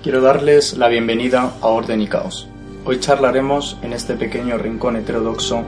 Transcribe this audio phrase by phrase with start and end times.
[0.00, 2.46] Quiero darles la bienvenida a Orden y Caos.
[2.84, 5.64] Hoy charlaremos en este pequeño rincón heterodoxo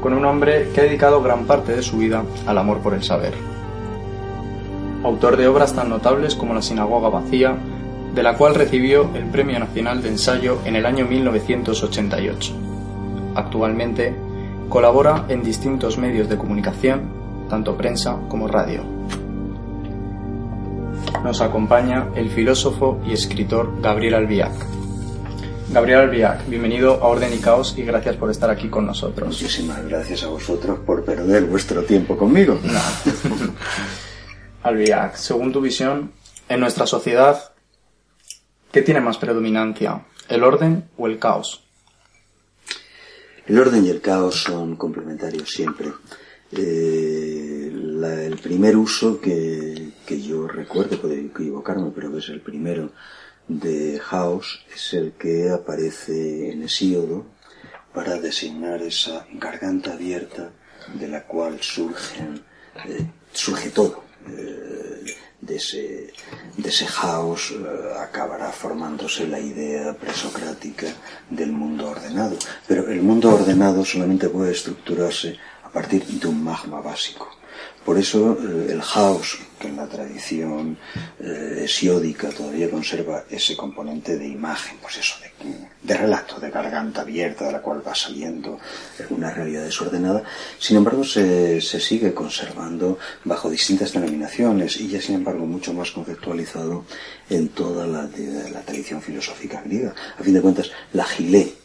[0.00, 3.04] con un hombre que ha dedicado gran parte de su vida al amor por el
[3.04, 3.34] saber.
[5.04, 7.56] Autor de obras tan notables como La Sinagoga Vacía,
[8.12, 12.52] de la cual recibió el Premio Nacional de Ensayo en el año 1988.
[13.36, 14.12] Actualmente
[14.68, 17.02] colabora en distintos medios de comunicación,
[17.48, 18.82] tanto prensa como radio.
[21.24, 24.52] Nos acompaña el filósofo y escritor Gabriel Albiac.
[25.70, 29.28] Gabriel Albiac, bienvenido a Orden y Caos y gracias por estar aquí con nosotros.
[29.28, 32.58] Muchísimas gracias a vosotros por perder vuestro tiempo conmigo.
[34.62, 36.12] Albiac, según tu visión,
[36.48, 37.52] en nuestra sociedad,
[38.72, 41.62] ¿Qué tiene más predominancia, el orden o el caos?
[43.46, 45.92] El orden y el caos son complementarios siempre.
[46.52, 47.70] Eh,
[48.04, 52.92] el primer uso que, yo recuerdo, puedo equivocarme, pero es el primero
[53.48, 57.26] de House, es el que aparece en Hesíodo
[57.92, 60.50] para designar esa garganta abierta
[60.98, 62.42] de la cual surgen,
[62.86, 64.04] eh, surge todo.
[64.28, 64.82] Eh,
[65.42, 66.12] de ese,
[66.56, 67.56] de ese caos eh,
[67.98, 70.86] acabará formándose la idea presocrática
[71.28, 72.36] del mundo ordenado.
[72.66, 77.41] Pero el mundo ordenado solamente puede estructurarse a partir de un magma básico.
[77.84, 80.76] Por eso eh, el Haus, que en la tradición
[81.20, 81.66] eh,
[82.36, 85.16] todavía conserva ese componente de imagen, pues eso,
[85.82, 88.58] de, relato, de garganta abierta, de la cual va saliendo
[89.10, 90.22] una realidad desordenada,
[90.58, 96.84] sin embargo se, sigue conservando bajo distintas denominaciones y ya sin embargo mucho más conceptualizado
[97.28, 98.08] en toda la,
[98.52, 99.94] la tradición filosófica griega.
[100.18, 101.61] A fin de cuentas, la gilé,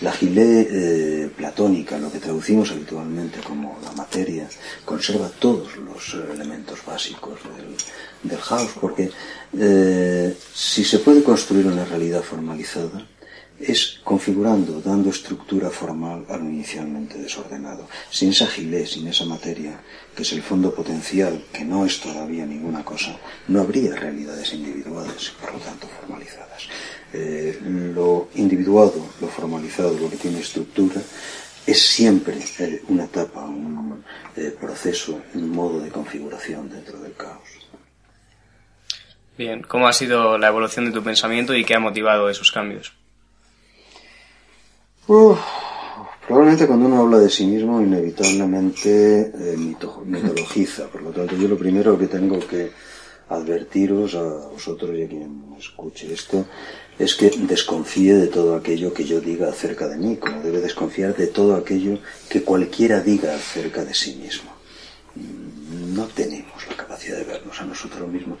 [0.00, 4.48] la gilé eh, platónica, lo que traducimos habitualmente como la materia,
[4.84, 9.10] conserva todos los eh, elementos básicos del, del house, porque
[9.58, 13.06] eh, si se puede construir una realidad formalizada,
[13.58, 17.88] es configurando, dando estructura formal a lo inicialmente desordenado.
[18.10, 19.80] Sin esa gilé, sin esa materia,
[20.14, 23.16] que es el fondo potencial, que no es todavía ninguna cosa,
[23.48, 26.68] no habría realidades individuales por lo tanto formalizadas.
[27.18, 27.58] Eh,
[27.94, 31.00] lo individuado, lo formalizado, lo que tiene estructura,
[31.66, 34.04] es siempre eh, una etapa, un
[34.36, 37.48] eh, proceso, un modo de configuración dentro del caos.
[39.38, 42.92] Bien, ¿cómo ha sido la evolución de tu pensamiento y qué ha motivado esos cambios?
[46.26, 49.32] probablemente cuando uno habla de sí mismo inevitablemente
[50.04, 52.72] mitologiza, por lo tanto yo lo primero que tengo que
[53.28, 56.44] advertiros a vosotros y a quien escuche esto
[56.98, 61.14] es que desconfíe de todo aquello que yo diga acerca de mí, como debe desconfiar
[61.14, 61.98] de todo aquello
[62.28, 64.50] que cualquiera diga acerca de sí mismo.
[65.94, 68.38] No tenemos la capacidad de vernos a nosotros mismos.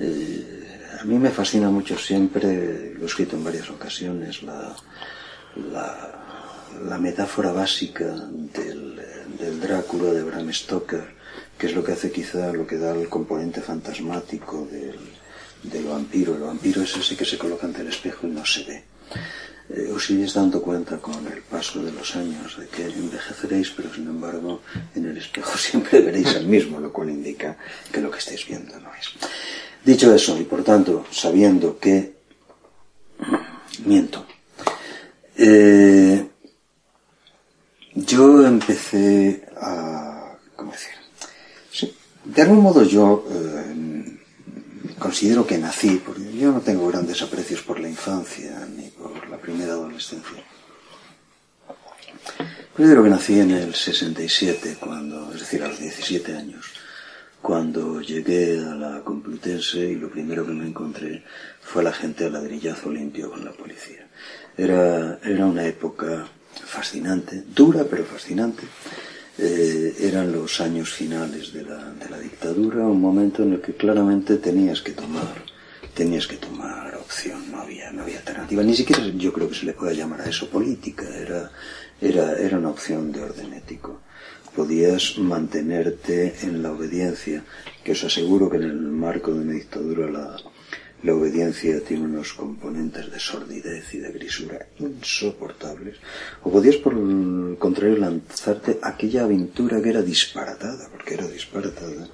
[0.00, 0.62] Eh,
[1.00, 4.74] a mí me fascina mucho siempre, lo he escrito en varias ocasiones, la,
[5.70, 9.00] la, metáfora básica del,
[9.38, 11.04] del Drácula de Bram Stoker,
[11.58, 14.98] que es lo que hace quizá lo que da el componente fantasmático del,
[15.62, 16.34] del vampiro.
[16.34, 18.84] El vampiro es ese que se coloca ante el espejo y no se ve.
[19.70, 23.94] Eh, os iréis dando cuenta con el paso de los años de que envejeceréis, pero
[23.94, 24.60] sin embargo
[24.94, 27.56] en el espejo siempre veréis el mismo, lo cual indica
[27.90, 29.10] que lo que estáis viendo no es.
[29.84, 32.12] Dicho eso, y por tanto, sabiendo que
[33.86, 34.26] miento,
[35.36, 36.28] eh,
[37.94, 40.92] yo empecé a, ¿cómo decir?
[42.24, 44.01] de algún modo yo eh,
[45.02, 49.36] considero que nací, porque yo no tengo grandes aprecios por la infancia ni por la
[49.36, 50.40] primera adolescencia.
[52.76, 56.66] Considero que nací en el 67, cuando, es decir, a los 17 años,
[57.42, 61.24] cuando llegué a la Complutense y lo primero que me encontré
[61.60, 64.06] fue la gente a ladrillazo limpio con la policía.
[64.56, 66.28] Era, era una época
[66.64, 68.62] fascinante, dura pero fascinante,
[69.38, 73.74] eh, eran los años finales de la, de la, dictadura, un momento en el que
[73.74, 75.44] claramente tenías que tomar,
[75.94, 79.66] tenías que tomar opción, no había, no había alternativa, ni siquiera yo creo que se
[79.66, 81.50] le pueda llamar a eso política, era,
[82.00, 84.00] era, era una opción de orden ético.
[84.54, 87.42] Podías mantenerte en la obediencia,
[87.82, 90.36] que os aseguro que en el marco de una dictadura la,
[91.02, 95.96] la obediencia tiene unos componentes de sordidez y de grisura insoportables.
[96.42, 102.08] O podías, por el contrario, lanzarte aquella aventura que era disparatada, porque era disparatada,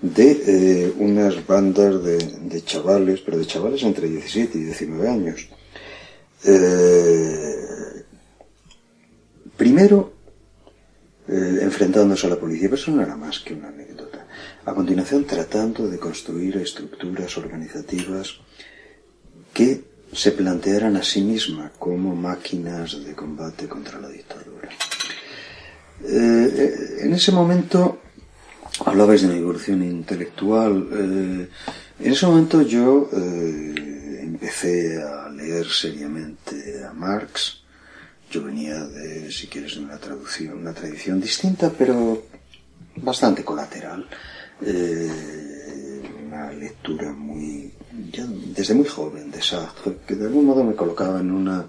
[0.00, 5.48] de eh, unas bandas de, chavales, pero de chavales entre 17 y 19 años.
[6.44, 8.04] Eh,
[9.56, 10.12] primero,
[11.28, 13.93] eh, enfrentándose a la policía, pero eso no era más que una anécdota.
[14.66, 18.40] A continuación, tratando de construir estructuras organizativas
[19.52, 24.70] que se plantearan a sí misma como máquinas de combate contra la dictadura.
[26.02, 28.00] Eh, en ese momento,
[28.86, 31.48] hablabais de una evolución intelectual, eh,
[32.00, 37.62] en ese momento yo eh, empecé a leer seriamente a Marx,
[38.30, 42.24] yo venía de, si quieres, de una traducción, una tradición distinta, pero
[42.96, 44.08] bastante colateral.
[44.62, 47.72] Eh, una lectura muy,
[48.54, 51.66] desde muy joven de Sartre, que de algún modo me colocaba en una,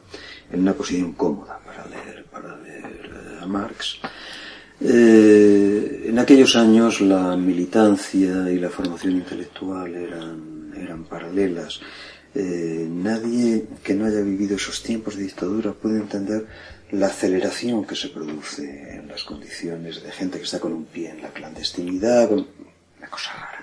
[0.51, 3.99] en una posición cómoda para leer, para leer eh, a Marx.
[4.81, 11.79] Eh, en aquellos años la militancia y la formación intelectual eran, eran paralelas.
[12.33, 16.45] Eh, nadie que no haya vivido esos tiempos de dictadura puede entender
[16.91, 21.11] la aceleración que se produce en las condiciones de gente que está con un pie
[21.11, 22.29] en la clandestinidad,
[23.15, 23.61] cosa rara.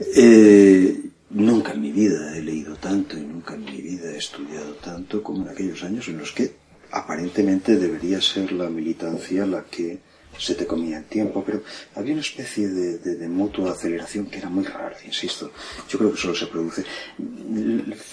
[0.00, 0.88] Eh,
[1.30, 5.22] nunca en mi vida he leído tanto y nunca en mi vida he estudiado tanto
[5.22, 6.44] como en aquellos años en los que
[6.90, 9.98] aparentemente debería ser la militancia la que
[10.38, 11.62] se te comía el tiempo, pero
[11.94, 15.52] había una especie de, mutua aceleración que era muy rara, insisto.
[15.88, 16.84] Yo creo que solo se produce.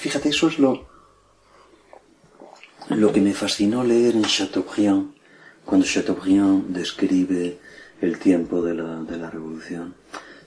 [0.04, 0.88] Fíjate, eso es lo,
[2.90, 5.14] lo que me fascinó leer en Chateaubriand,
[5.66, 7.58] cuando Chateaubriand describe
[8.02, 9.96] el tiempo de la, de la revolución.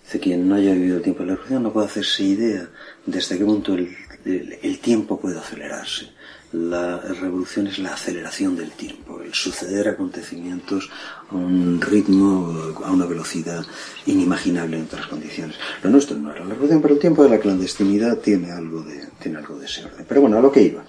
[0.05, 2.69] Dice, quien no haya vivido el tiempo de la revolución no puede hacerse idea
[3.07, 6.11] desde qué punto el, el, el tiempo puede acelerarse
[6.55, 10.89] la revolución es la aceleración del tiempo, el suceder acontecimientos
[11.29, 13.65] a un ritmo, a una velocidad
[14.07, 15.57] inimaginable en otras condiciones.
[15.83, 19.05] Lo nuestro no era la revolución, pero el tiempo de la clandestinidad tiene algo de,
[19.21, 20.07] tiene algo de ese orden.
[20.09, 20.85] Pero bueno, a lo que iba.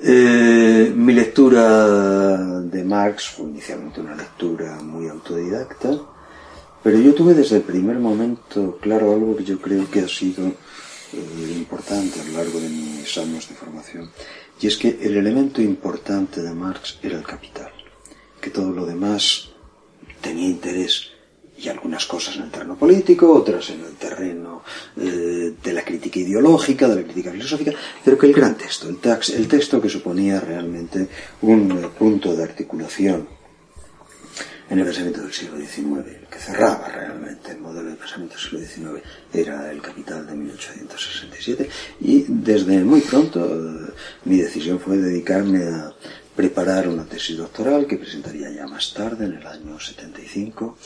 [0.00, 5.98] Eh, mi lectura de Marx fue inicialmente una lectura muy autodidacta,
[6.82, 10.46] pero yo tuve desde el primer momento claro algo que yo creo que ha sido
[10.46, 14.10] eh, importante a lo largo de mis años de formación
[14.60, 17.70] y es que el elemento importante de Marx era el capital,
[18.40, 19.50] que todo lo demás
[20.20, 21.12] tenía interés
[21.56, 24.62] y algunas cosas en el terreno político, otras en el terreno
[24.96, 27.72] eh, de la crítica ideológica, de la crítica filosófica,
[28.04, 31.08] pero que el gran texto, el, tax, el texto que suponía realmente
[31.42, 33.37] un eh, punto de articulación
[34.70, 38.68] en el pensamiento del siglo XIX, el que cerraba realmente el modelo de pensamiento del
[38.68, 41.68] siglo XIX, era el Capital de 1867
[42.00, 43.92] y desde muy pronto eh,
[44.24, 45.92] mi decisión fue dedicarme a
[46.36, 50.76] preparar una tesis doctoral que presentaría ya más tarde, en el año 75,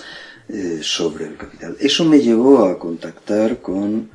[0.48, 1.76] eh, sobre el Capital.
[1.78, 4.10] Eso me llevó a contactar con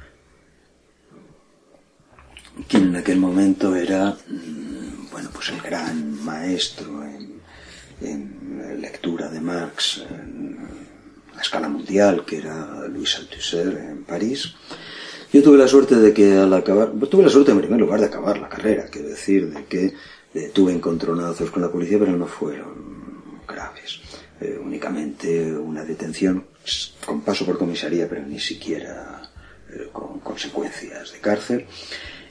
[2.68, 7.27] quien en aquel momento era, mm, bueno, pues el gran maestro en,
[8.02, 10.04] en lectura de Marx
[11.38, 14.56] a escala mundial, que era Luis Althusser en París.
[15.32, 18.08] Yo tuve la suerte de que al acabar, tuve la suerte en primer lugar de
[18.08, 19.94] acabar la carrera, quiero decir, de que
[20.34, 24.00] eh, tuve encontronazos con la policía, pero no fueron graves.
[24.40, 26.46] Eh, únicamente una detención
[27.06, 29.22] con paso por comisaría, pero ni siquiera
[29.70, 31.66] eh, con consecuencias de cárcel,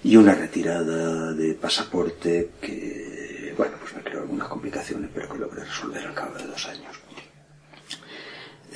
[0.03, 3.16] y una retirada de pasaporte que,
[3.57, 6.97] bueno, pues me creó algunas complicaciones, pero que logré resolver al cabo de dos años.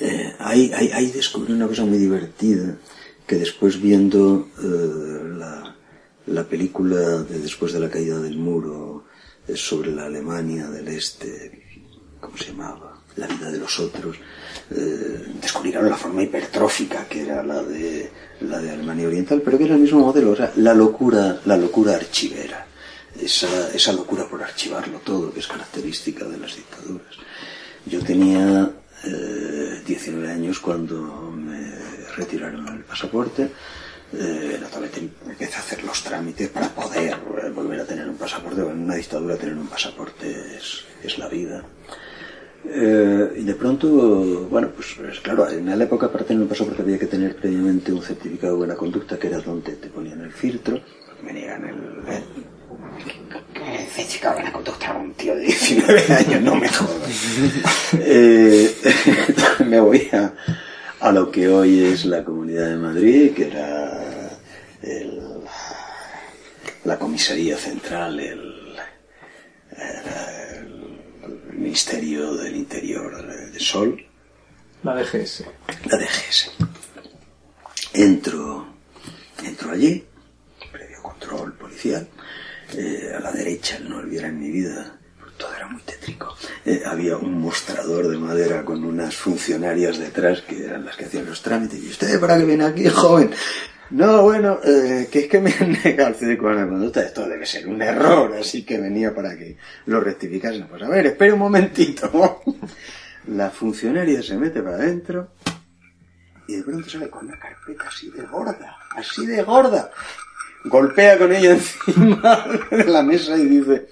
[0.00, 2.76] Eh, ahí, ahí, ahí, descubrí una cosa muy divertida,
[3.26, 5.76] que después viendo eh, la,
[6.26, 9.04] la, película de después de la caída del muro
[9.46, 11.86] eh, sobre la Alemania del Este,
[12.20, 13.02] ¿cómo se llamaba?
[13.16, 14.16] La vida de los otros,
[14.70, 18.10] eh, descubrieron la forma hipertrófica que era la de,
[18.40, 21.56] la de Alemania Oriental, pero que era el mismo modelo, o sea, la locura, la
[21.56, 22.66] locura archivera,
[23.18, 27.16] esa, esa locura por archivarlo todo, que es característica de las dictaduras.
[27.86, 28.70] Yo tenía
[29.04, 31.74] eh, 19 años cuando me
[32.16, 33.50] retiraron el pasaporte.
[34.12, 37.16] Eh, naturalmente empecé a hacer los trámites para poder
[37.54, 38.60] volver a tener un pasaporte.
[38.60, 41.64] En una dictadura tener un pasaporte es, es la vida.
[42.64, 43.88] Eh, y de pronto,
[44.50, 47.92] bueno, pues, pues, claro, en la época para tener un pasaporte había que tener previamente
[47.92, 50.78] un certificado de buena conducta que era donde te ponían el filtro,
[51.24, 52.59] venían el, el
[54.00, 56.40] ¿Qué chica buena conducta un tío de 19 años?
[56.40, 57.10] No me jodas.
[57.98, 58.74] eh,
[59.66, 60.32] me voy a,
[61.00, 64.30] a, lo que hoy es la Comunidad de Madrid, que era
[64.80, 65.20] el,
[66.84, 68.76] la comisaría central, el,
[69.76, 74.02] el, el, Ministerio del Interior de Sol.
[74.82, 75.44] La DGS.
[75.84, 76.52] La DGS.
[77.92, 78.66] Entro,
[79.44, 80.06] entro allí,
[80.72, 82.08] previo control policial
[82.72, 85.00] a la derecha, no olvidar en mi vida,
[85.40, 86.36] todo era muy tétrico.
[86.64, 91.26] Eh, había un mostrador de madera con unas funcionarias detrás que eran las que hacían
[91.26, 91.82] los trámites.
[91.82, 93.30] ¿Y usted para qué viene aquí, joven?
[93.90, 97.02] No, bueno, eh, que es que me han negado el círculo de conducta.
[97.02, 100.68] Esto debe ser un error, así que venía para que lo rectificasen.
[100.68, 102.42] Pues a ver, espera un momentito.
[103.28, 105.32] La funcionaria se mete para adentro
[106.48, 109.90] y de pronto sale con una carpeta así de gorda, así de gorda.
[110.64, 113.88] Golpea con ella encima de la mesa y dice,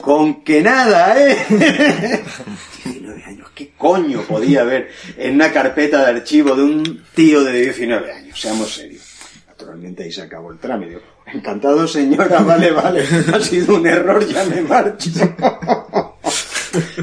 [0.00, 1.36] con que nada, ¿eh?
[2.84, 7.60] 19 años, ¿qué coño podía haber en una carpeta de archivo de un tío de
[7.62, 8.40] 19 años?
[8.40, 9.02] Seamos serios.
[9.46, 11.00] Naturalmente ahí se acabó el trámite.
[11.26, 13.04] Encantado, señora, vale, vale.
[13.32, 15.10] Ha sido un error, ya me marcho.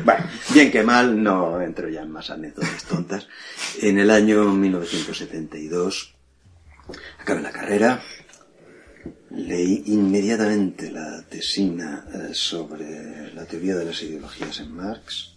[0.04, 3.28] Bueno, bien que mal, no entro ya en más anécdotas tontas.
[3.82, 6.14] En el año 1972
[7.20, 8.02] acabé la carrera,
[9.30, 15.36] leí inmediatamente la tesina eh, sobre la teoría de las ideologías en Marx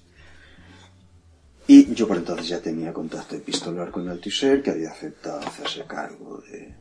[1.66, 6.42] y yo por entonces ya tenía contacto epistolar con Althusser que había aceptado hacerse cargo
[6.50, 6.74] de,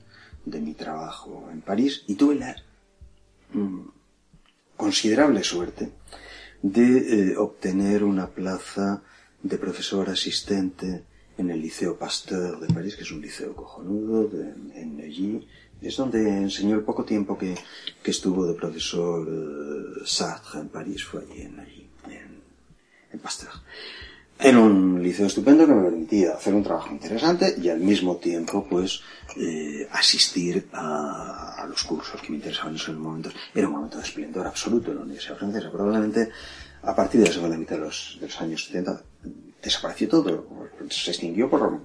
[0.46, 2.56] de mi trabajo en París y tuve la
[3.54, 3.88] mm,
[4.76, 5.92] considerable suerte
[6.62, 9.04] de eh, obtener una plaza
[9.42, 11.04] de profesor asistente
[11.38, 15.48] en el Liceo Pasteur de París, que es un liceo cojonudo, de, en Neuilly.
[15.84, 17.56] Es donde enseñó el poco tiempo que,
[18.02, 22.42] que estuvo de profesor eh, Sartre en París, fue allí en Neuilly, en,
[23.12, 23.52] en Pasteur.
[24.40, 28.66] En un liceo estupendo que me permitía hacer un trabajo interesante y al mismo tiempo,
[28.70, 29.02] pues,
[29.38, 33.34] eh, asistir a, a, los cursos que me interesaban en esos momentos.
[33.54, 35.72] Era un momento de esplendor absoluto en la Universidad Francesa.
[35.72, 36.30] Probablemente
[36.84, 39.02] a partir de la segunda mitad de los, de los años 70
[39.62, 40.46] desapareció todo,
[40.90, 41.80] se extinguió por,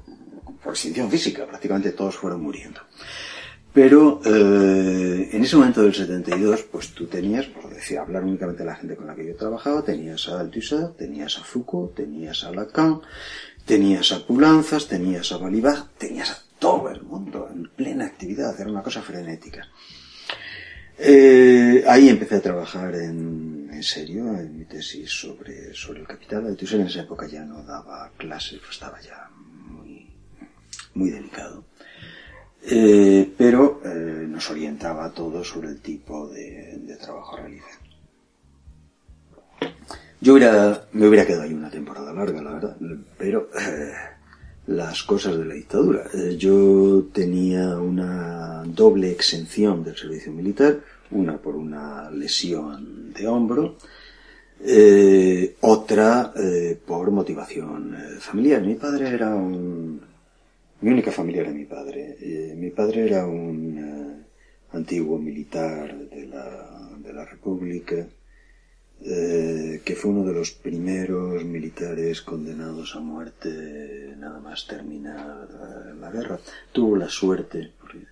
[0.63, 2.81] por extinción física, prácticamente todos fueron muriendo.
[3.73, 8.69] Pero eh, en ese momento del 72, pues tú tenías, por decir, hablar únicamente de
[8.69, 12.51] la gente con la que yo trabajaba, tenías a Althusser, tenías a Foucault, tenías a
[12.51, 13.03] Lacan,
[13.67, 18.71] tenías a Pulanzas, tenías a Balibar, tenías a todo el mundo en plena actividad, era
[18.71, 19.69] una cosa frenética.
[20.99, 26.47] Eh, ahí empecé a trabajar en, en, serio, en mi tesis sobre, sobre el capital.
[26.47, 30.11] Althusser en esa época ya no daba clases, pues estaba ya muy,
[30.95, 31.68] muy delicado.
[32.63, 37.79] Eh, pero eh, nos orientaba todo sobre el tipo de, trabajo a realizar.
[40.21, 42.77] Yo hubiera, me hubiera quedado ahí una temporada larga, la verdad,
[43.17, 43.93] pero eh,
[44.67, 46.05] las cosas de la dictadura.
[46.37, 50.81] Yo tenía una doble exención del servicio militar,
[51.13, 53.77] una por una lesión de hombro,
[55.61, 56.35] otra
[56.85, 58.61] por motivación familiar.
[58.61, 60.01] Mi padre era un
[60.81, 62.17] mi única familia era mi padre.
[62.21, 68.07] Eh, mi padre era un uh, antiguo militar de la, de la República,
[69.01, 75.49] eh, que fue uno de los primeros militares condenados a muerte nada más terminar
[75.99, 76.39] la guerra.
[76.73, 78.07] Tuvo la suerte, porque,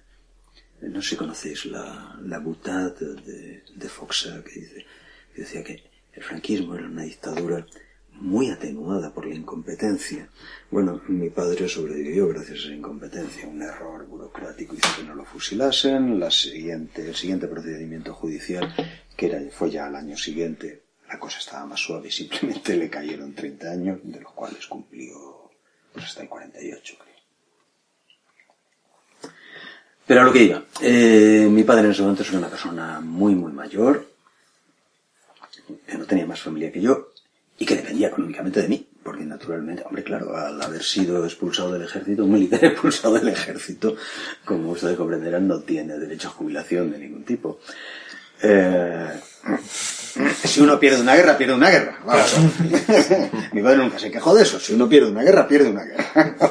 [0.82, 4.86] no sé si conocéis la, la butad de, de Foxa, que, dice,
[5.34, 5.82] que decía que
[6.14, 7.66] el franquismo era una dictadura
[8.20, 10.28] muy atenuada por la incompetencia.
[10.70, 13.46] Bueno, mi padre sobrevivió gracias a esa incompetencia.
[13.46, 16.18] Un error burocrático hizo que no lo fusilasen.
[16.18, 18.74] La siguiente, el siguiente procedimiento judicial,
[19.16, 22.90] que era, fue ya al año siguiente, la cosa estaba más suave y simplemente le
[22.90, 25.50] cayeron 30 años, de los cuales cumplió
[25.92, 27.16] pues hasta el 48, creo.
[30.06, 33.34] Pero a lo que iba, eh, mi padre en ese momento era una persona muy,
[33.34, 34.06] muy mayor,
[35.86, 37.12] que no tenía más familia que yo,
[37.58, 41.82] y que dependía económicamente de mí, porque naturalmente, hombre, claro, al haber sido expulsado del
[41.82, 43.96] ejército, un militar expulsado del ejército,
[44.44, 47.60] como ustedes comprenderán, no tiene derecho a jubilación de ningún tipo.
[48.42, 49.08] Eh,
[50.44, 51.98] si uno pierde una guerra, pierde una guerra.
[52.04, 52.36] Vamos.
[53.52, 54.60] Mi padre nunca se quejó de eso.
[54.60, 56.50] Si uno pierde una guerra, pierde una guerra.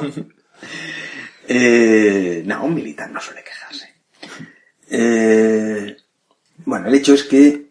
[1.48, 3.94] eh, no, un militar no suele quejarse.
[4.88, 5.96] Eh,
[6.64, 7.65] bueno, el hecho es que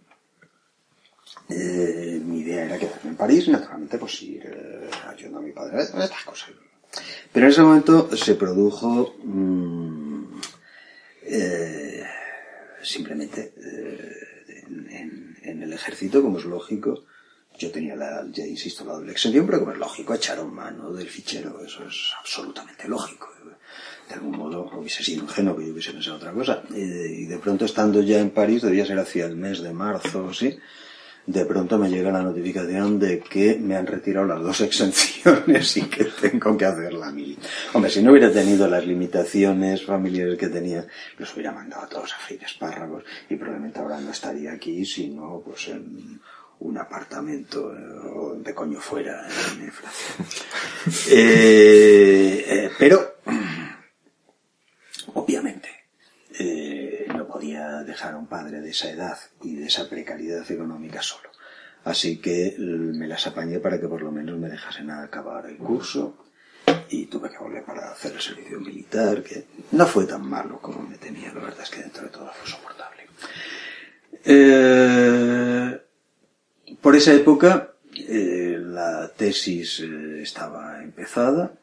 [1.50, 5.82] eh, mi idea era quedarme en París, naturalmente, pues ir eh, ayudando a mi padre,
[5.84, 6.50] estas cosas.
[7.32, 10.40] Pero en ese momento se produjo mmm,
[11.24, 12.04] eh,
[12.82, 17.04] simplemente eh, en, en, el ejército, como es lógico,
[17.58, 21.08] yo tenía la, ya insisto, la doble exención, pero como es lógico, echaron mano del
[21.08, 23.30] fichero, eso es absolutamente lógico.
[24.08, 26.64] De algún modo hubiese sido ingenuo que yo hubiese pensado otra cosa.
[26.70, 30.58] y de pronto estando ya en París, debía ser hacia el mes de marzo, ¿sí?
[31.28, 35.84] de pronto me llega la notificación de que me han retirado las dos exenciones y
[35.84, 37.38] que tengo que hacer la mili.
[37.74, 40.86] Hombre, si no hubiera tenido las limitaciones familiares que tenía,
[41.18, 45.42] los hubiera mandado a todos a freír espárragos y probablemente ahora no estaría aquí, sino
[45.44, 46.20] pues en
[46.60, 47.80] un apartamento eh,
[48.16, 49.28] o coño fuera
[49.60, 50.16] en Francia.
[51.10, 53.16] Eh, eh, pero,
[55.16, 55.70] obviamente,
[57.08, 59.18] no podía dejar a un padre de esa edad
[59.68, 61.30] actividad económica solo.
[61.84, 66.26] Así que me las apañé para que por lo menos me dejasen acabar el curso
[66.90, 70.82] y tuve que volver para hacer el servicio militar, que no fue tan malo como
[70.82, 73.04] me temía, la verdad es que dentro de todo fue soportable.
[74.24, 75.82] Eh,
[76.82, 81.54] por esa época eh, la tesis eh, estaba empezada,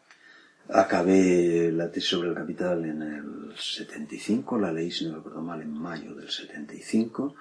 [0.68, 5.60] acabé la tesis sobre el capital en el 75, la leí, si no recuerdo mal,
[5.60, 7.34] en mayo del 75,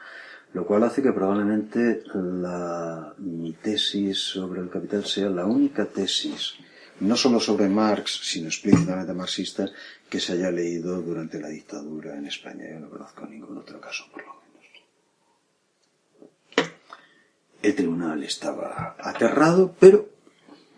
[0.53, 6.55] lo cual hace que probablemente la, mi tesis sobre el capital sea la única tesis
[7.01, 9.65] no solo sobre Marx, sino explícitamente marxista,
[10.07, 12.65] que se haya leído durante la dictadura en España.
[12.69, 14.41] Yo no conozco ningún otro caso, por lo menos.
[17.61, 20.09] El tribunal estaba aterrado, pero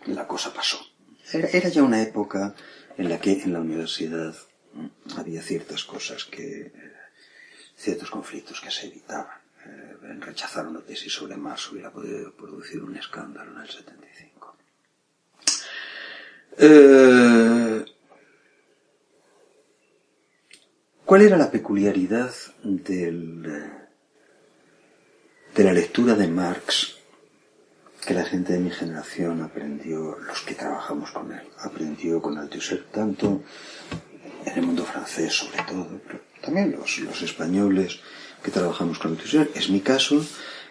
[0.06, 0.78] la cosa pasó.
[1.32, 2.54] Era, ya una época
[2.96, 4.34] en la que en la universidad
[5.16, 6.72] había ciertas cosas que,
[7.76, 9.43] ciertos conflictos que se evitaban.
[9.66, 14.56] Eh, rechazar una tesis sobre Marx hubiera podido producir un escándalo en el 75.
[16.58, 17.84] Eh,
[21.04, 23.42] ¿Cuál era la peculiaridad del,
[25.54, 26.96] de la lectura de Marx
[28.04, 32.84] que la gente de mi generación aprendió, los que trabajamos con él, aprendió con Althusser,
[32.92, 33.42] tanto
[34.44, 38.00] en el mundo francés sobre todo, pero también los, los españoles
[38.44, 39.50] que trabajamos con Althusser?
[39.54, 40.24] Es mi caso,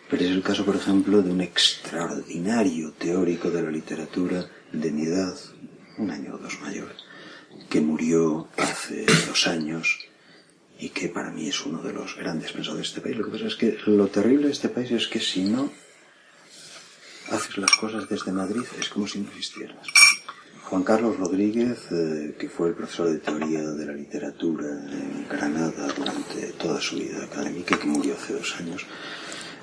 [0.10, 5.08] pero es el caso, por ejemplo, de un extraordinario teórico de la literatura de mi
[5.08, 5.36] edad,
[5.98, 6.94] un año o dos mayor,
[7.70, 10.00] que murió hace dos años
[10.80, 13.18] y que para mí es uno de los grandes pensadores de este país.
[13.18, 15.72] Lo que pasa es que lo terrible de este país es que si no
[17.32, 19.88] haces las cosas desde Madrid es como si no existieras.
[20.74, 25.88] Juan Carlos Rodríguez, eh, que fue el profesor de teoría de la literatura en Granada
[25.96, 28.84] durante toda su vida académica, que murió hace dos años,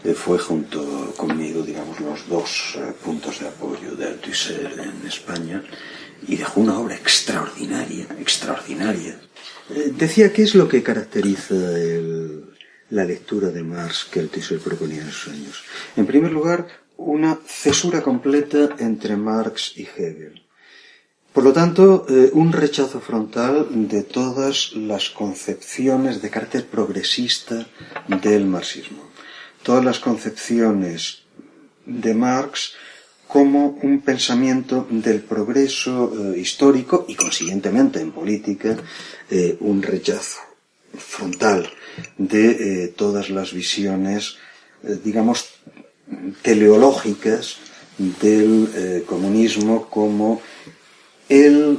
[0.05, 5.65] eh, fue junto conmigo, digamos, los dos eh, puntos de apoyo de Althusser en España
[6.29, 9.21] y dejó una obra extraordinaria, extraordinaria.
[9.99, 11.57] Decía, ¿qué es lo que caracteriza
[12.91, 15.65] la lectura de Marx que Althusser proponía en sus años?
[15.97, 20.45] En primer lugar, una cesura completa entre Marx y Hegel.
[21.33, 27.69] Por lo tanto, eh, un rechazo frontal de todas las concepciones de carácter progresista
[28.09, 29.05] del marxismo.
[29.63, 31.23] Todas las concepciones
[31.87, 32.73] de Marx
[33.29, 38.77] como un pensamiento del progreso eh, histórico y consiguientemente en política
[39.31, 40.41] eh, un rechazo
[40.99, 41.71] frontal
[42.19, 44.39] de todas las visiones,
[45.05, 45.49] digamos,
[46.43, 47.59] teleológicas
[47.97, 50.43] del comunismo como
[51.31, 51.79] el,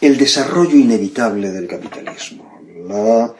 [0.00, 3.34] el desarrollo inevitable del capitalismo, la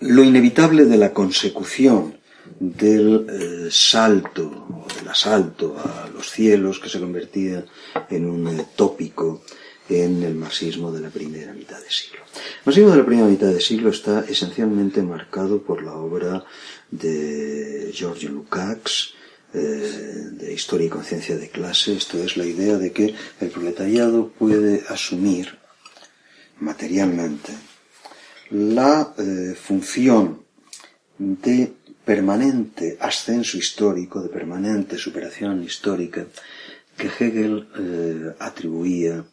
[0.00, 2.18] lo inevitable de la consecución
[2.58, 7.64] del eh, salto o del asalto a los cielos que se convertía
[8.08, 9.42] en un eh, tópico
[9.88, 12.20] en el marxismo de la primera mitad de siglo.
[12.34, 16.44] El marxismo de la primera mitad de siglo está esencialmente marcado por la obra
[16.90, 19.14] de George Lukács,
[19.52, 24.28] eh, de Historia y Conciencia de Clase, esto es la idea de que el proletariado
[24.28, 25.58] puede asumir
[26.60, 27.52] materialmente
[28.50, 30.42] la eh, función
[31.18, 31.72] de
[32.04, 36.26] permanente ascenso histórico, de permanente superación histórica
[36.96, 39.24] que Hegel eh, atribuía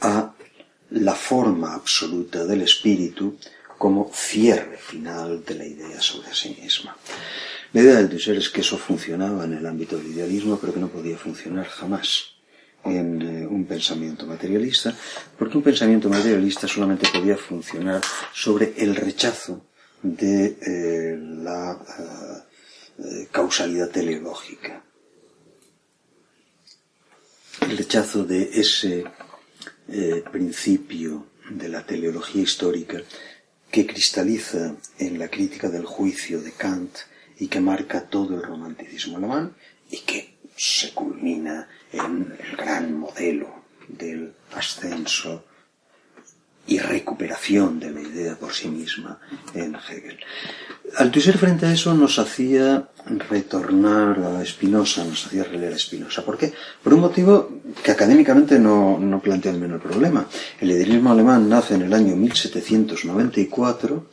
[0.00, 0.34] a
[0.90, 3.38] la forma absoluta del espíritu
[3.82, 6.96] como cierre final de la idea sobre sí misma.
[7.72, 10.78] La idea del Tusser es que eso funcionaba en el ámbito del idealismo, pero que
[10.78, 12.36] no podía funcionar jamás
[12.84, 14.96] en eh, un pensamiento materialista,
[15.36, 18.00] porque un pensamiento materialista solamente podía funcionar
[18.32, 19.66] sobre el rechazo
[20.00, 21.76] de eh, la
[23.00, 24.80] eh, causalidad teleológica,
[27.62, 29.04] el rechazo de ese
[30.30, 33.02] principio de la teleología histórica
[33.72, 36.94] que cristaliza en la crítica del juicio de Kant
[37.38, 39.56] y que marca todo el romanticismo alemán
[39.90, 45.46] y que se culmina en el gran modelo del ascenso
[46.66, 49.18] y recuperación de la idea por sí misma
[49.54, 50.18] en Hegel.
[50.96, 52.88] Althusser frente a eso nos hacía
[53.28, 56.24] retornar a Spinoza, nos hacía releer a Spinoza.
[56.24, 56.52] ¿Por qué?
[56.82, 60.26] Por un motivo que académicamente no, no plantea el menor problema.
[60.60, 64.10] El idealismo alemán nace en el año 1794,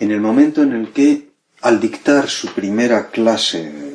[0.00, 1.30] en el momento en el que,
[1.62, 3.88] al dictar su primera clase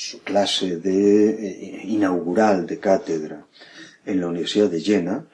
[0.00, 3.46] su clase de, eh, inaugural de cátedra
[4.06, 5.26] en la Universidad de Jena,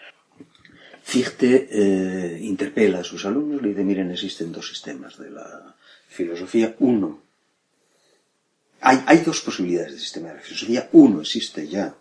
[1.06, 5.76] Fichte eh, interpela a sus alumnos, le dice, miren, existen dos sistemas de la
[6.08, 6.74] filosofía.
[6.80, 7.22] Uno,
[8.80, 10.88] hay, hay dos posibilidades de sistema de la filosofía.
[10.90, 11.94] Uno existe ya,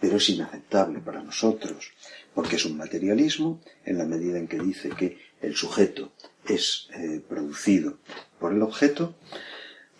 [0.00, 1.92] pero es inaceptable para nosotros,
[2.34, 6.12] porque es un materialismo, en la medida en que dice que el sujeto
[6.48, 7.98] es eh, producido
[8.40, 9.16] por el objeto.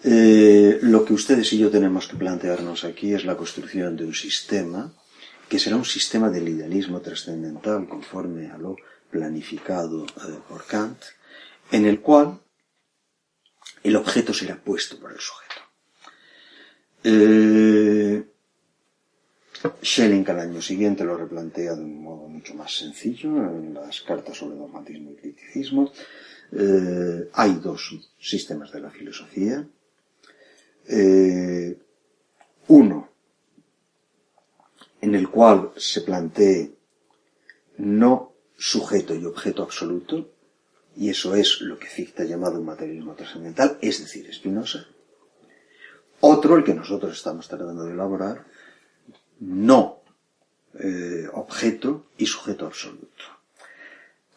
[0.03, 4.15] Eh, lo que ustedes y yo tenemos que plantearnos aquí es la construcción de un
[4.15, 4.95] sistema
[5.49, 8.77] que será un sistema del idealismo trascendental conforme a lo
[9.11, 10.07] planificado
[10.49, 10.99] por Kant,
[11.71, 12.41] en el cual
[13.83, 15.61] el objeto será puesto por el sujeto.
[17.05, 18.25] Eh,
[19.83, 24.37] Schelling al año siguiente lo replantea de un modo mucho más sencillo en las cartas
[24.37, 25.93] sobre dogmatismo y criticismo.
[26.53, 29.67] Eh, hay dos sistemas de la filosofía.
[30.89, 31.79] Eh,
[32.69, 33.09] uno
[35.07, 36.75] en el cual se plantee
[37.79, 40.33] no sujeto y objeto absoluto,
[40.97, 44.87] y eso es lo que Fichte ha llamado un materialismo trascendental, es decir, Spinoza.
[46.21, 48.47] Otro, el que nosotros estamos tratando de elaborar,
[49.39, 50.01] no
[50.75, 53.25] eh, objeto y sujeto absoluto.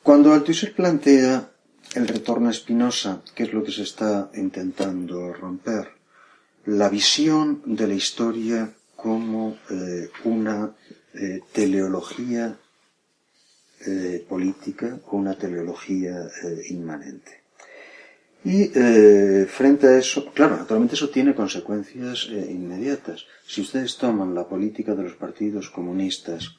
[0.03, 1.49] Cuando Althusser plantea
[1.95, 5.87] el retorno a Spinoza, que es lo que se está intentando romper,
[6.65, 8.71] la visión de la historia
[9.01, 10.75] como eh, una
[11.13, 12.55] eh, teleología
[13.85, 16.29] eh, política o una teleología
[16.69, 17.39] inmanente.
[18.43, 18.67] Y
[19.47, 23.25] frente a eso, claro, naturalmente eso tiene consecuencias inmediatas.
[23.45, 26.55] Si ustedes toman la política de los partidos comunistas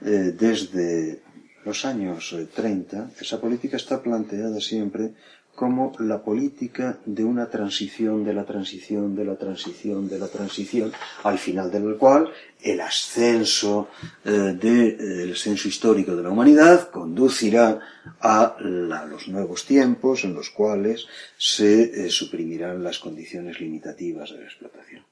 [0.00, 1.22] desde
[1.64, 5.14] los años 30, esa política está planteada siempre
[5.54, 10.92] como la política de una transición, de la transición, de la transición, de la transición,
[11.22, 13.88] al final del cual el ascenso
[14.24, 17.78] eh, del ascenso histórico de la humanidad conducirá
[18.20, 21.06] a los nuevos tiempos en los cuales
[21.38, 25.04] se eh, suprimirán las condiciones limitativas de la explotación.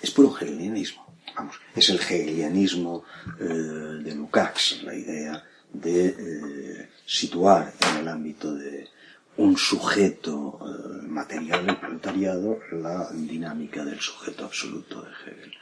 [0.00, 3.04] Es puro hegelianismo, vamos, es el hegelianismo
[3.38, 8.88] eh, de Lukács, la idea de eh, situar en el ámbito de
[9.36, 15.52] un sujeto eh, material del proletariado la dinámica del sujeto absoluto de Hegel.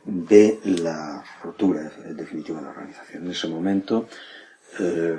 [0.06, 3.24] de la ruptura definitiva de la organización.
[3.24, 4.06] En ese momento,
[4.78, 5.16] eh,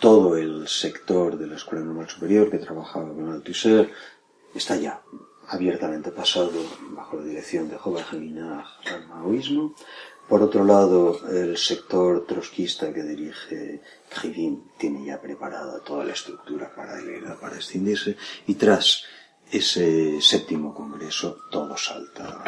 [0.00, 3.90] todo el sector de la Escuela Normal Superior que trabajaba con Althusser
[4.54, 5.02] está ya
[5.48, 6.52] abiertamente pasado
[6.90, 9.74] bajo la dirección de Joba Geminag al maoísmo.
[10.28, 16.70] Por otro lado, el sector trotskista que dirige Krivin tiene ya preparada toda la estructura
[16.74, 16.98] para,
[17.40, 18.16] para escindirse
[18.46, 19.04] y tras
[19.50, 22.44] ese séptimo congreso todo salta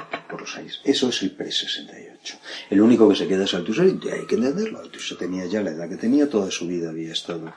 [0.57, 0.81] aires.
[0.85, 2.39] Eso es el pre-68.
[2.71, 4.81] El único que se queda es Althusser y hay que entenderlo.
[4.81, 7.53] Althusser tenía ya la edad que tenía, toda su vida había estado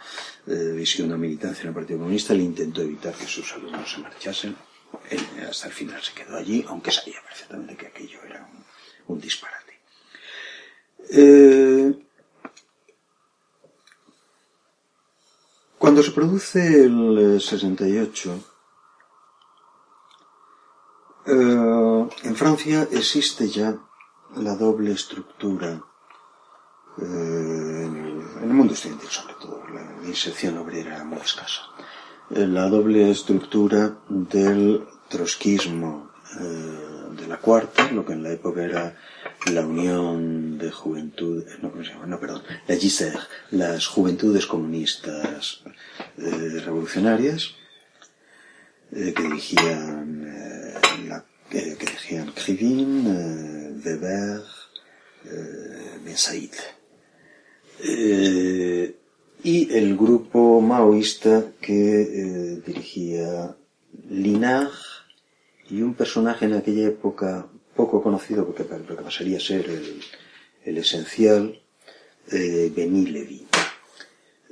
[0.48, 4.56] eh, visión militancia en el Partido Comunista, le intentó evitar que sus alumnos se marchasen.
[5.10, 5.20] Él
[5.50, 8.48] hasta el final se quedó allí, aunque sabía perfectamente que aquello era
[9.08, 9.74] un, disparate.
[11.10, 11.94] Eh,
[15.78, 18.53] cuando se produce el 68,
[21.26, 23.78] eh, en Francia existe ya
[24.36, 25.82] la doble estructura
[26.98, 31.62] eh, en, el, mundo estudiantil sobre todo, la inserción obrera muy escasa.
[32.30, 38.98] Eh, la doble estructura del trotskismo de la cuarta, lo que en la época era
[39.52, 41.44] la Unión de Juventud.
[41.62, 43.20] No, perdón, la GISER,
[43.52, 45.64] las Juventudes Comunistas
[46.18, 47.54] Revolucionarias,
[48.90, 50.53] que dirigían
[51.54, 54.42] que, Krivin, eh, Weber,
[55.26, 56.52] eh, Said.
[57.80, 58.96] Eh,
[59.44, 63.56] y el grupo maoísta que eh, dirigía
[64.10, 64.70] Linar
[65.70, 70.02] y un personaje en aquella época poco conocido porque, que pasaría a ser el,
[70.64, 71.60] el esencial,
[72.32, 73.46] eh, Beni Levi.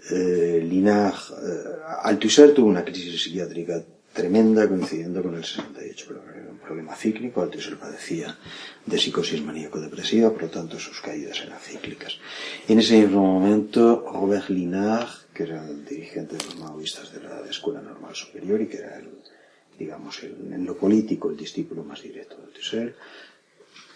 [0.10, 1.14] Eh, Linar,
[2.04, 7.50] Althusser tuvo una crisis psiquiátrica tremenda coincidiendo con el 68, pero era un problema cíclico,
[7.80, 8.38] padecía
[8.86, 12.18] de psicosis maníaco-depresiva, por lo tanto sus caídas eran cíclicas.
[12.68, 17.46] En ese mismo momento, Robert Linard, que era el dirigente de los maoístas de la
[17.50, 19.10] Escuela Normal Superior y que era el,
[19.80, 22.96] digamos, en lo político el discípulo más directo de Tusser,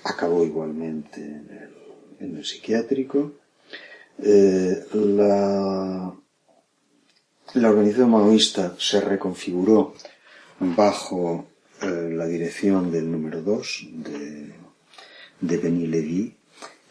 [0.06, 3.34] acabó igualmente en el, en el psiquiátrico.
[4.18, 6.16] Eh, la,
[7.56, 9.96] la organización maoísta se reconfiguró
[10.60, 11.46] bajo
[11.82, 14.54] eh, la dirección del número 2 de,
[15.40, 16.36] de Denis Levy,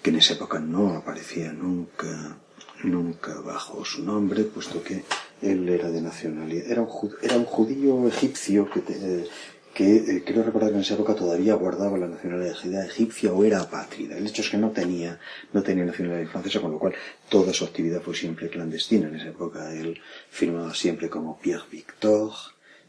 [0.03, 2.38] que en esa época no aparecía nunca,
[2.83, 5.05] nunca bajo su nombre, puesto que
[5.42, 9.27] él era de nacionalidad, era un, era un judío egipcio que, te,
[9.74, 13.60] que eh, creo recordar que en esa época todavía guardaba la nacionalidad egipcia o era
[13.60, 14.16] apátrida.
[14.16, 15.18] El hecho es que no tenía,
[15.52, 16.94] no tenía nacionalidad francesa, con lo cual
[17.28, 19.08] toda su actividad fue siempre clandestina.
[19.08, 22.32] En esa época él firmaba siempre como Pierre Victor,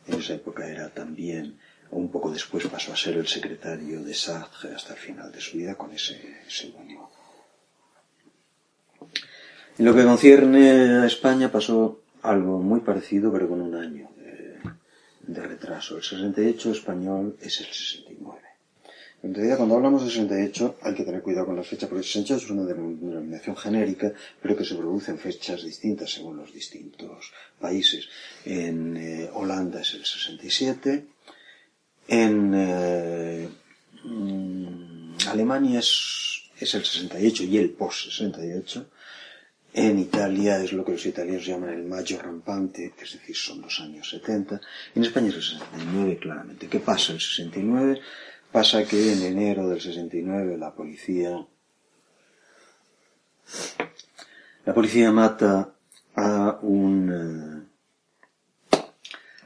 [0.07, 1.57] en esa época era también,
[1.89, 5.57] un poco después pasó a ser el secretario de Sartre hasta el final de su
[5.57, 7.11] vida con ese seudónimo.
[9.77, 14.14] En lo que concierne a España pasó algo muy parecido, pero con un año
[15.27, 15.97] de retraso.
[15.97, 18.45] El 68 español es el 69.
[19.23, 22.05] En realidad, cuando hablamos de 68, hay que tener cuidado con las fechas, porque el
[22.05, 27.31] 68 es una denominación genérica, pero que se produce en fechas distintas según los distintos
[27.59, 28.07] países.
[28.45, 31.05] En eh, Holanda es el 67,
[32.07, 33.49] en eh,
[34.03, 38.85] mm, Alemania es, es el 68 y el post-68,
[39.77, 43.77] en Italia es lo que los italianos llaman el mayo rampante, es decir, son los
[43.81, 44.61] años 70.
[44.95, 46.67] En España es el 69, claramente.
[46.67, 47.11] ¿Qué pasa?
[47.11, 47.99] El 69
[48.53, 51.45] pasa que en enero del 69 la policía
[54.65, 55.75] la policía mata
[56.15, 57.67] a un
[58.71, 58.77] eh,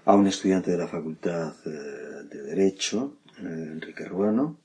[0.05, 4.59] a un estudiante de la facultad eh, de derecho eh, Enrique Ruano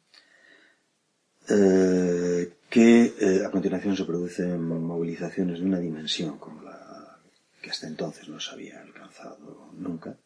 [1.46, 7.18] que eh, a continuación se producen movilizaciones de una dimensión como la
[7.62, 10.16] que hasta entonces no se había alcanzado nunca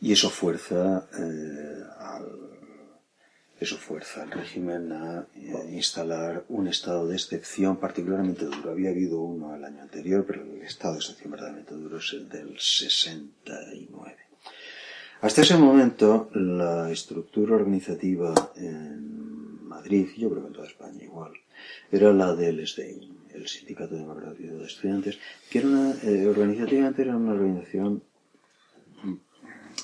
[0.00, 2.52] y eso fuerza eh, al,
[3.60, 8.72] eso fuerza al régimen a eh, instalar un estado de excepción particularmente duro.
[8.72, 12.28] Había habido uno el año anterior, pero el estado de excepción verdaderamente duro es el
[12.28, 14.16] del 69.
[15.20, 19.41] Hasta ese momento, la estructura organizativa en
[19.74, 21.32] Madrid, yo creo que en toda España igual,
[21.90, 23.02] era la del SDEIN,
[23.34, 28.02] el Sindicato Democrático de Estudiantes, que era una, eh, organizativamente era una organización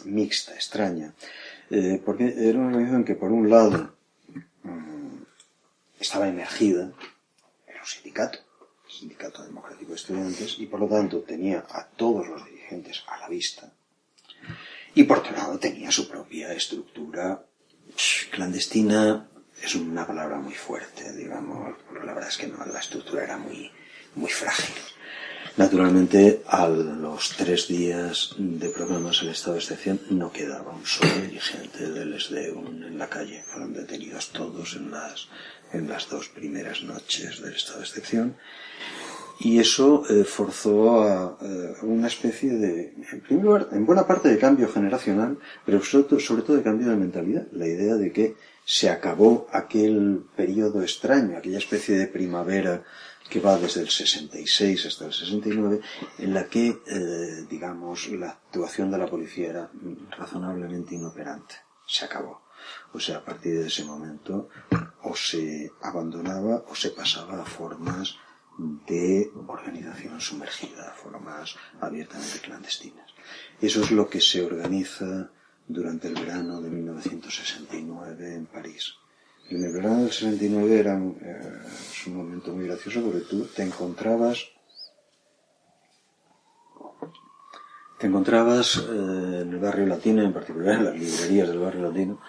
[0.05, 1.15] mixta, extraña,
[1.71, 3.95] eh, porque era una organización que por un lado
[4.65, 5.25] um,
[5.99, 6.93] estaba emergida,
[7.67, 8.39] era un sindicato,
[8.87, 13.19] el Sindicato Democrático de Estudiantes, y por lo tanto tenía a todos los dirigentes a
[13.19, 13.73] la vista,
[14.95, 17.45] y por otro lado tenía su propia estructura
[18.31, 19.29] clandestina,
[19.63, 23.71] es una palabra muy fuerte, digamos, la verdad es que no, la estructura era muy,
[24.15, 24.75] muy frágil.
[25.57, 31.13] Naturalmente, a los tres días de programas el estado de excepción no quedaba un solo
[31.21, 33.43] dirigente del SDU en la calle.
[33.43, 35.29] Fueron detenidos todos en las,
[35.73, 38.37] en las dos primeras noches del estado de excepción.
[39.41, 44.29] Y eso eh, forzó a, eh, una especie de, en primer lugar, en buena parte
[44.29, 47.47] de cambio generacional, pero sobre todo, sobre todo de cambio de mentalidad.
[47.53, 52.83] La idea de que se acabó aquel periodo extraño, aquella especie de primavera
[53.31, 55.81] que va desde el 66 hasta el 69,
[56.19, 59.71] en la que, eh, digamos, la actuación de la policía era
[60.17, 61.55] razonablemente inoperante.
[61.87, 62.43] Se acabó.
[62.93, 64.49] O sea, a partir de ese momento,
[65.03, 68.17] o se abandonaba o se pasaba a formas
[68.59, 73.15] de organización sumergida, formas abiertamente clandestinas.
[73.61, 75.31] Eso es lo que se organiza
[75.67, 78.95] durante el verano de 1969 en París.
[79.49, 81.63] En el verano del 69 era eh,
[82.07, 84.45] un momento muy gracioso porque tú te encontrabas
[87.99, 92.21] te encontrabas eh, en el barrio latino, en particular en las librerías del barrio latino,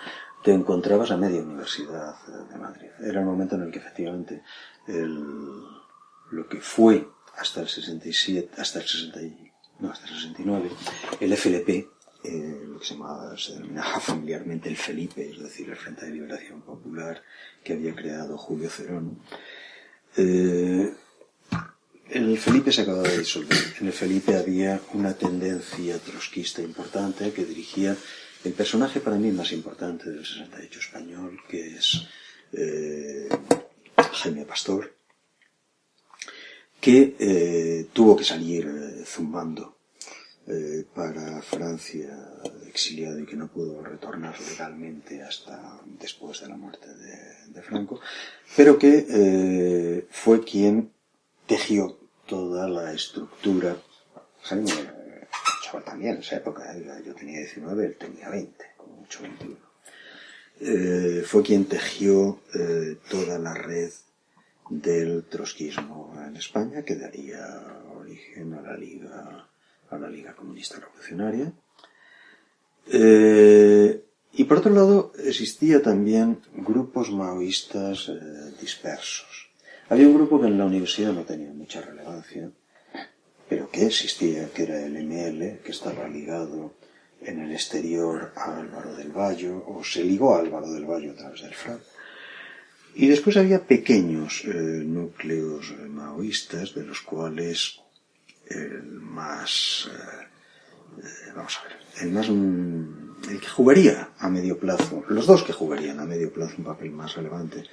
[0.44, 2.16] te encontrabas a media universidad
[2.50, 2.90] de Madrid.
[3.02, 4.42] Era el momento en el que efectivamente
[4.88, 5.64] el,
[6.32, 9.20] lo que fue hasta el 67, hasta el 60,
[9.80, 10.70] no, hasta el 69,
[11.20, 11.70] el FLP,
[12.24, 16.12] eh, lo que se, llamaba, se denominaba familiarmente el Felipe, es decir, el Frente de
[16.12, 17.22] Liberación Popular
[17.64, 19.20] que había creado Julio Cerón.
[20.18, 20.94] Eh,
[22.10, 23.58] el Felipe se acababa de disolver.
[23.80, 27.96] En el Felipe había una tendencia trotskista importante que dirigía
[28.44, 32.08] el personaje para mí más importante del 68 español, que es
[32.54, 33.30] eh,
[34.14, 34.99] Jaime Pastor,
[36.80, 39.80] que eh, tuvo que salir eh, zumbando
[40.52, 42.10] eh, para Francia
[42.66, 48.00] exiliado y que no pudo retornar legalmente hasta después de la muerte de, Franco,
[48.56, 50.92] pero que eh, fue quien
[51.46, 53.78] tejió toda la estructura.
[54.42, 54.72] Jaime,
[55.64, 59.56] chaval también en esa época, yo tenía 19, él tenía 20, como mucho 21.
[60.62, 62.40] Eh, fue quien tejió
[63.08, 63.92] toda la red
[64.70, 67.44] del trotskismo en España, que daría
[67.96, 69.50] origen a la Liga,
[69.90, 71.52] a la Liga Comunista Revolucionaria.
[72.92, 74.04] Eh,
[74.34, 79.50] y por otro lado, existía también grupos maoístas eh, dispersos.
[79.90, 82.52] Había un grupo que en la universidad no tenía mucha relevancia,
[83.50, 86.74] pero que existía, que era el ML, que estaba ligado
[87.22, 91.16] en el exterior a Álvaro del Valle, o se ligó a Álvaro del Valle a
[91.16, 91.82] través del FRAP.
[92.96, 97.80] Y después había pequeños eh, núcleos eh, maoístas, de los cuales
[98.50, 99.90] el más,
[100.98, 105.44] eh, vamos a ver, el más, mm, el que jugaría a medio plazo, los dos
[105.44, 107.64] que jugarían a medio plazo un papel más relevante,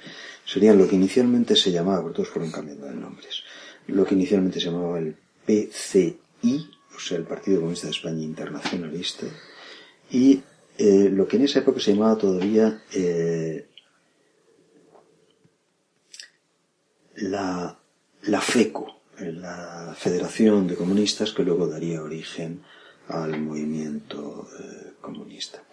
[0.45, 3.43] serían lo que inicialmente se llamaba, porque todos fueron cambiando de nombres,
[3.87, 9.25] lo que inicialmente se llamaba el PCI, o sea, el Partido Comunista de España Internacionalista,
[10.11, 10.41] y
[10.79, 12.83] lo que en esa época se llamaba todavía
[17.17, 17.77] la,
[18.23, 22.61] la FECO, la Federación de Comunistas, que luego daría origen
[23.07, 25.63] al movimiento eh, comunista.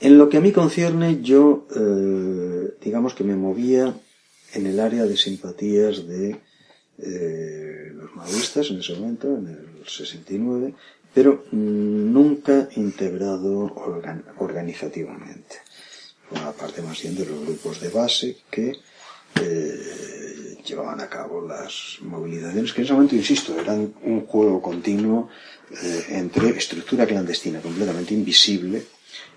[0.00, 3.94] En lo que a mí concierne, yo, eh, digamos que me movía
[4.54, 6.40] en el área de simpatías de
[6.98, 10.74] eh, los maoístas en ese momento, en el 69,
[11.14, 13.74] pero nunca integrado
[14.38, 15.56] organizativamente.
[16.28, 18.72] Por parte más bien de los grupos de base que
[20.64, 25.28] llevaban a cabo las movilizaciones, que en ese momento, insisto, eran un juego continuo
[25.70, 28.86] eh, entre estructura clandestina completamente invisible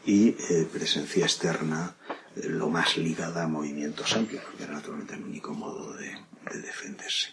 [0.05, 1.95] y eh, presencia externa
[2.35, 6.11] eh, lo más ligada a movimientos amplios, porque era naturalmente el único modo de,
[6.51, 7.29] de defenderse.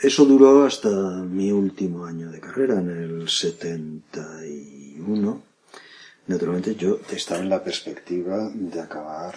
[0.00, 5.42] eso duró hasta mi último año de carrera, en el 71.
[6.28, 9.34] Naturalmente yo estaba en la perspectiva de acabar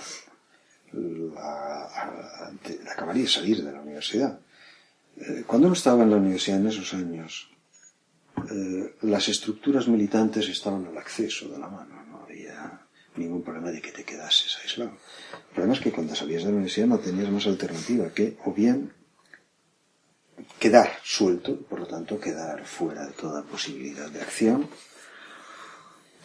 [0.93, 2.51] la,
[2.91, 4.39] acabaría de salir de la universidad.
[5.17, 7.49] Eh, cuando uno estaba en la universidad en esos años,
[8.49, 12.81] eh, las estructuras militantes estaban al acceso de la mano, no había
[13.15, 14.91] ningún problema de que te quedases aislado.
[15.33, 18.53] El problema es que cuando salías de la universidad no tenías más alternativa que o
[18.53, 18.93] bien
[20.59, 24.67] quedar suelto, por lo tanto quedar fuera de toda posibilidad de acción,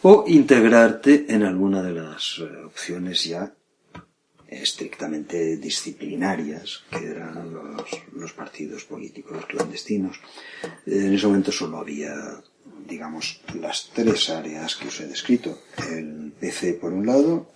[0.03, 3.51] o integrarte en alguna de las eh, opciones ya
[4.47, 7.53] estrictamente disciplinarias, que eran
[8.15, 10.19] los, partidos políticos clandestinos.
[10.85, 12.13] En ese momento solo había,
[12.87, 15.59] digamos, las tres áreas que os he descrito.
[15.89, 17.51] El PC por un lado,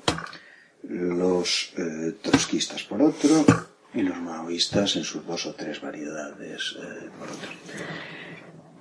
[0.84, 3.46] los eh, trotskistas por otro,
[3.94, 7.52] y los maoístas en sus dos o tres variedades eh, por otro.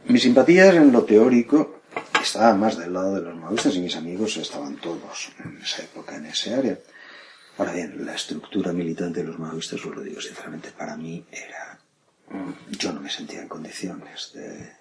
[0.07, 1.83] Mis simpatías en lo teórico
[2.23, 6.17] estaban más del lado de los maoístas y mis amigos estaban todos en esa época
[6.17, 6.79] en ese área.
[7.61, 11.79] Ahora bien, la estructura militante de los maoístas, os lo digo sinceramente, para mí era...
[12.71, 14.73] Yo no me sentía en condiciones de,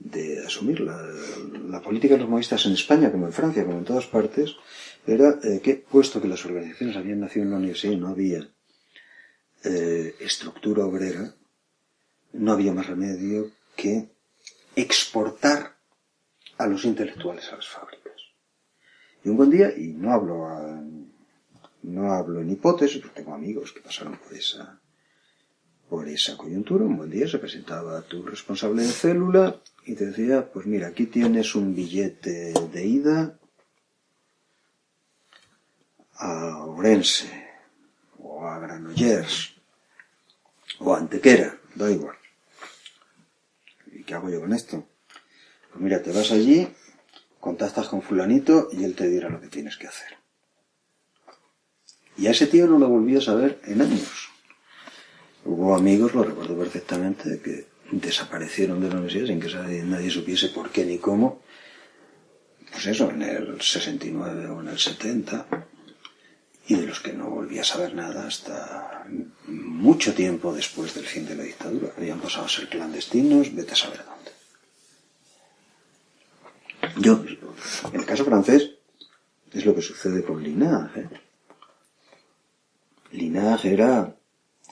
[0.00, 4.06] de asumir la, política de los maoístas en España, como en Francia, como en todas
[4.06, 4.56] partes,
[5.06, 8.48] era eh, que, puesto que las organizaciones habían nacido en la universidad y no había
[9.62, 11.32] eh, estructura obrera,
[12.32, 14.08] no había más remedio que
[14.74, 15.76] exportar
[16.58, 18.20] a los intelectuales a las fábricas.
[19.22, 20.82] Y un buen día, y no hablo a,
[21.82, 24.80] no hablo en hipótesis, porque tengo amigos que pasaron por esa,
[25.88, 26.84] por esa coyuntura.
[26.84, 31.06] Un buen día se presentaba tu responsable de célula y te decía, pues mira, aquí
[31.06, 33.38] tienes un billete de ida
[36.14, 37.28] a Orense,
[38.18, 39.54] o a Granollers,
[40.78, 42.16] o a Antequera, da igual.
[43.90, 44.86] ¿Y qué hago yo con esto?
[45.70, 46.68] Pues mira, te vas allí,
[47.40, 50.21] contactas con fulanito y él te dirá lo que tienes que hacer.
[52.16, 54.28] Y a ese tío no lo volví a saber en años.
[55.44, 60.70] Hubo amigos, lo recuerdo perfectamente, que desaparecieron de la universidad sin que nadie supiese por
[60.70, 61.42] qué ni cómo.
[62.70, 65.46] Pues eso, en el 69 o en el 70.
[66.68, 69.04] Y de los que no volví a saber nada hasta
[69.46, 71.92] mucho tiempo después del fin de la dictadura.
[71.96, 74.30] Habían pasado a ser clandestinos, vete a saber dónde.
[77.00, 77.24] Yo,
[77.92, 78.70] en el caso francés,
[79.52, 80.96] es lo que sucede con Linard.
[80.98, 81.08] ¿eh?
[83.12, 84.16] Linage era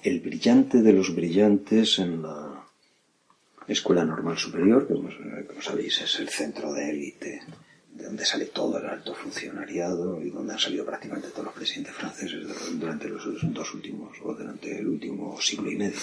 [0.02, 2.60] el brillante de los brillantes en la,
[3.68, 7.40] Escuela Normal Superior, que como, sabéis es el centro de élite
[7.92, 11.94] de donde sale todo el alto funcionariado y donde han salido prácticamente todos los presidentes
[11.94, 13.22] franceses durante los
[13.52, 15.98] dos últimos, o durante el último siglo y medio.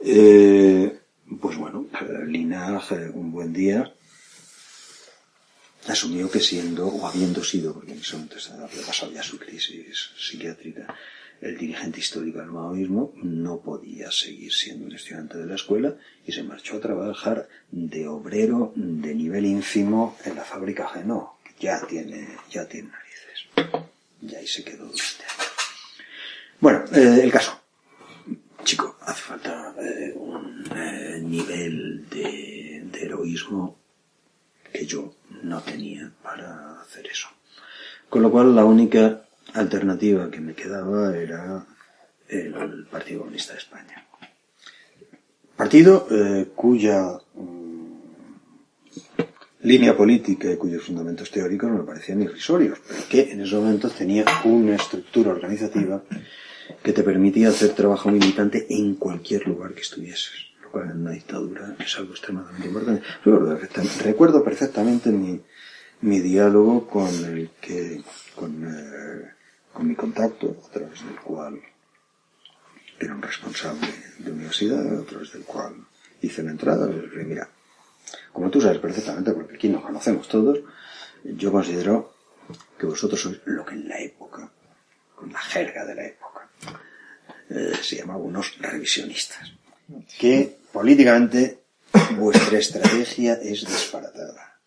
[0.00, 0.98] Eh,
[1.40, 1.86] pues bueno,
[2.26, 3.94] Linaje, un buen día,
[5.88, 10.10] asumió que siendo, o habiendo sido, porque en ese momento había pasado ya su crisis
[10.16, 10.94] psiquiátrica,
[11.40, 16.30] el dirigente histórico del maoísmo no podía seguir siendo un estudiante de la escuela y
[16.30, 21.84] se marchó a trabajar de obrero de nivel ínfimo en la fábrica Genó, que ya
[21.84, 23.82] tiene, ya tiene narices.
[24.22, 25.24] Y ahí se quedó durante
[26.60, 27.60] Bueno, eh, el caso.
[28.62, 33.76] Chico, hace falta eh, un eh, nivel de, de heroísmo
[34.72, 35.12] que yo
[35.42, 37.28] no tenía para hacer eso.
[38.08, 39.22] Con lo cual la única
[39.54, 41.64] alternativa que me quedaba era
[42.28, 44.06] el Partido Comunista de España.
[45.56, 47.92] Partido eh, cuya mm,
[49.62, 54.24] línea política y cuyos fundamentos teóricos me parecían irrisorios, pero que en ese momento tenía
[54.44, 56.02] una estructura organizativa
[56.82, 60.32] que te permitía hacer trabajo militante en cualquier lugar que estuvieses,
[60.74, 63.02] en una dictadura es algo extremadamente importante.
[64.02, 65.40] Recuerdo, perfectamente mi,
[66.02, 68.02] mi diálogo con el que,
[68.34, 69.32] con, eh,
[69.72, 71.60] con mi contacto, a través del cual
[72.98, 75.74] era un responsable de universidad, a través del cual
[76.20, 77.48] hice la entrada, le dije, mira,
[78.32, 80.60] como tú sabes perfectamente, porque aquí nos conocemos todos,
[81.24, 82.14] yo considero
[82.78, 84.50] que vosotros sois lo que en la época,
[85.14, 86.48] con la jerga de la época,
[87.50, 89.52] eh, se llamaba unos revisionistas.
[90.18, 91.58] Que políticamente
[92.16, 94.60] vuestra estrategia es disparatada.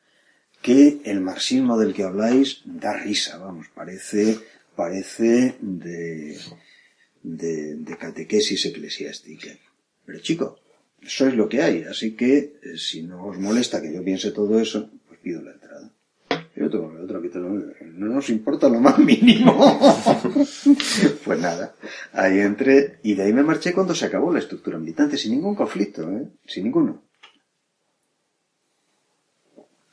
[0.61, 4.39] Que el marxismo del que habláis da risa, vamos, parece
[4.75, 6.37] parece de,
[7.23, 9.49] de, catequesis eclesiástica.
[10.05, 10.59] Pero chico,
[11.01, 14.31] eso es lo que hay, así que eh, si no os molesta que yo piense
[14.31, 15.91] todo eso, pues pido la entrada.
[16.55, 19.53] Y otro, otro que no nos importa lo más mínimo.
[21.25, 21.75] pues nada,
[22.13, 25.53] ahí entré y de ahí me marché cuando se acabó la estructura militante, sin ningún
[25.53, 26.29] conflicto, ¿eh?
[26.45, 27.03] sin ninguno.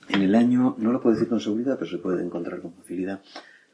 [0.09, 3.23] En el año, no lo puedo decir con seguridad, pero se puede encontrar con facilidad,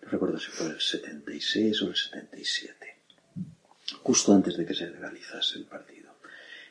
[0.03, 2.75] recuerdo si fue el 76 o el 77,
[4.03, 6.09] justo antes de que se legalizase el partido.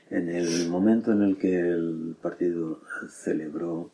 [0.09, 3.91] En el momento en el que el partido celebró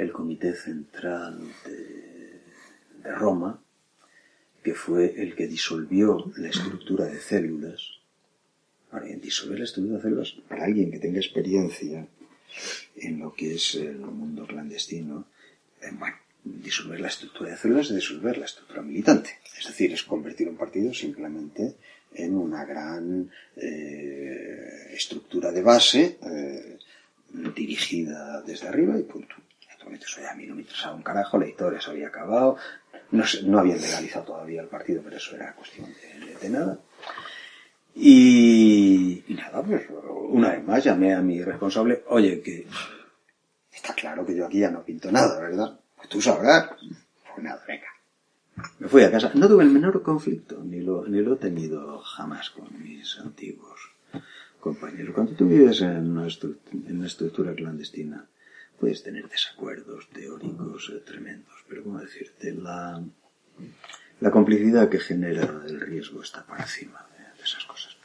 [0.00, 3.62] el Comité Central de, Roma,
[4.62, 8.00] que fue el que disolvió la estructura de células.
[8.90, 12.06] Ahora bien, disolver la estructura de células, para alguien que tenga experiencia
[12.96, 15.26] en lo que es el mundo clandestino,
[15.80, 19.38] eh, bueno, disolver la estructura de células es disolver la estructura militante.
[19.58, 21.76] Es decir, es convertir un partido simplemente
[22.14, 26.78] en una gran eh, estructura de base eh,
[27.54, 29.36] dirigida desde arriba y punto.
[29.80, 32.58] Actualmente eso ya a mí no me interesaba un carajo, la historia se había acabado,
[33.12, 35.88] no, no habían legalizado todavía el partido, pero eso era cuestión
[36.42, 36.78] de, nada.
[37.94, 39.86] Y, nada, pues
[40.28, 42.66] una vez más llamé a mi responsable, oye, que
[43.72, 45.80] está claro que yo aquí ya no pinto nada, ¿verdad?
[45.96, 46.68] Pues tú sabrás.
[46.76, 47.86] Pues nada, venga.
[48.80, 49.30] Me fui a casa.
[49.32, 53.80] No tuve el menor conflicto, ni lo, ni lo he tenido jamás con mis antiguos
[54.60, 55.14] compañeros.
[55.14, 58.26] Cuando tú vives en una, estructura clandestina,
[58.80, 62.52] puedes tener desacuerdos teóricos eh, tremendos, pero ¿cómo decirte?
[62.52, 63.02] La,
[64.20, 67.96] la complicidad que genera el riesgo está por encima de, esas cosas.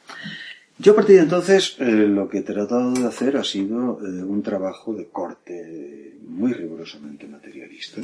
[0.78, 4.24] Yo a partir de entonces eh, lo que he tratado de hacer ha sido eh,
[4.24, 8.02] un trabajo de corte muy rigurosamente materialista,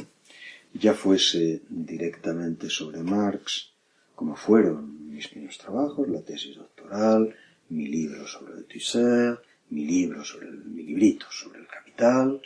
[0.72, 3.72] ya fuese directamente sobre Marx,
[4.14, 7.34] como fueron mis primeros trabajos, la tesis doctoral,
[7.68, 9.38] mi libro sobre Tusser,
[9.70, 12.40] mi libro sobre mi librito sobre el capital,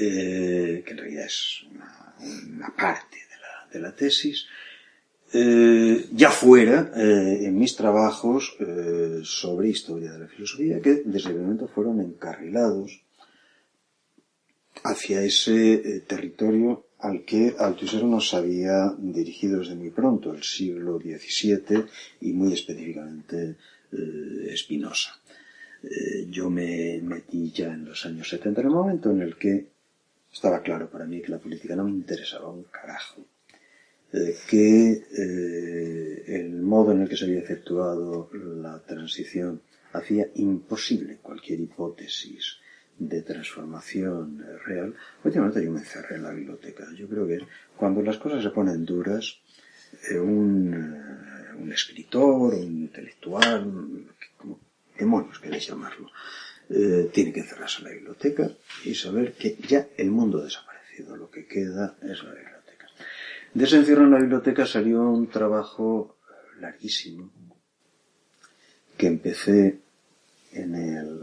[0.00, 3.18] eh, que en realidad es una, parte
[3.72, 4.46] de la, tesis,
[5.32, 8.56] eh, ya fuera eh, en mis trabajos
[9.22, 13.00] sobre historia de la filosofía, que desde el momento fueron encarrilados
[14.84, 20.98] hacia ese eh, territorio al que Althusser nos había dirigido desde muy pronto, el siglo
[20.98, 21.86] XVII
[22.20, 23.56] y muy específicamente
[23.92, 25.12] eh, Spinoza.
[25.82, 29.66] Eh, yo me metí ya en los años 70 en el momento en el que
[30.32, 33.24] estaba claro para mí que la política no me interesaba un carajo,
[34.48, 35.04] que
[36.26, 39.62] el modo en el que se había efectuado la transición
[39.92, 42.58] hacía imposible cualquier hipótesis
[42.98, 46.86] de transformación real, últimamente yo me encerré en la biblioteca.
[46.94, 47.38] Yo creo que
[47.76, 49.40] cuando las cosas se ponen duras,
[50.10, 54.06] eh, un, eh, un, escritor, un intelectual,
[54.36, 54.60] como
[54.98, 56.10] demonios queréis llamarlo,
[56.72, 58.48] eh, tiene que encerrarse en la biblioteca
[58.84, 62.86] y saber que ya el mundo ha desaparecido, lo que queda es la biblioteca.
[63.52, 66.18] De ese encierro en la biblioteca salió un trabajo
[66.60, 67.32] larguísimo
[68.96, 69.80] que empecé
[70.52, 71.20] en el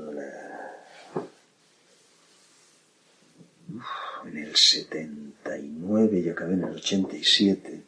[4.25, 7.83] en el 79 y acabé en el 87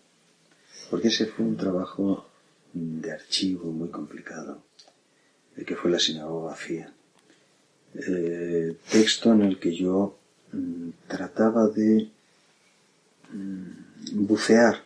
[0.89, 2.30] porque ese fue un trabajo
[2.72, 4.64] de archivo muy complicado
[5.57, 6.93] el que fue la sinagoga vacía
[7.96, 10.18] eh, texto en el que yo
[10.52, 12.10] mm, trataba de
[13.32, 14.84] mm, bucear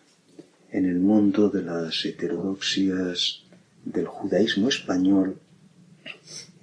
[0.72, 3.43] en el mundo de las heterodoxias
[3.86, 5.38] del judaísmo español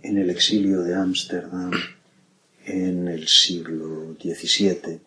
[0.03, 1.71] en el exilio de Ámsterdam
[2.65, 5.01] en el siglo XVII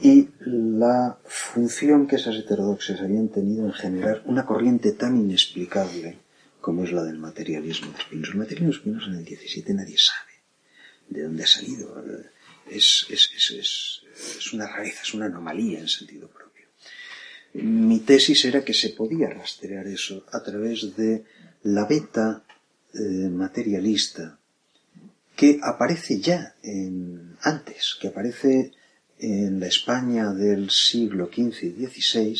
[0.00, 6.18] y la función que esas heterodoxias habían tenido en generar una corriente tan inexplicable
[6.66, 8.32] como es la del materialismo de Spinoza.
[8.32, 10.32] El materialismo de Spinoza en el XVII nadie sabe
[11.10, 12.04] de dónde ha salido.
[12.68, 14.02] Es, es, es,
[14.36, 16.66] es, una rareza, es una anomalía en sentido propio.
[17.52, 21.22] Mi tesis era que se podía rastrear eso a través de
[21.62, 22.42] la beta
[22.94, 24.36] eh, materialista
[25.36, 28.72] que aparece ya en, antes, que aparece
[29.20, 32.36] en la España del siglo XV y XVI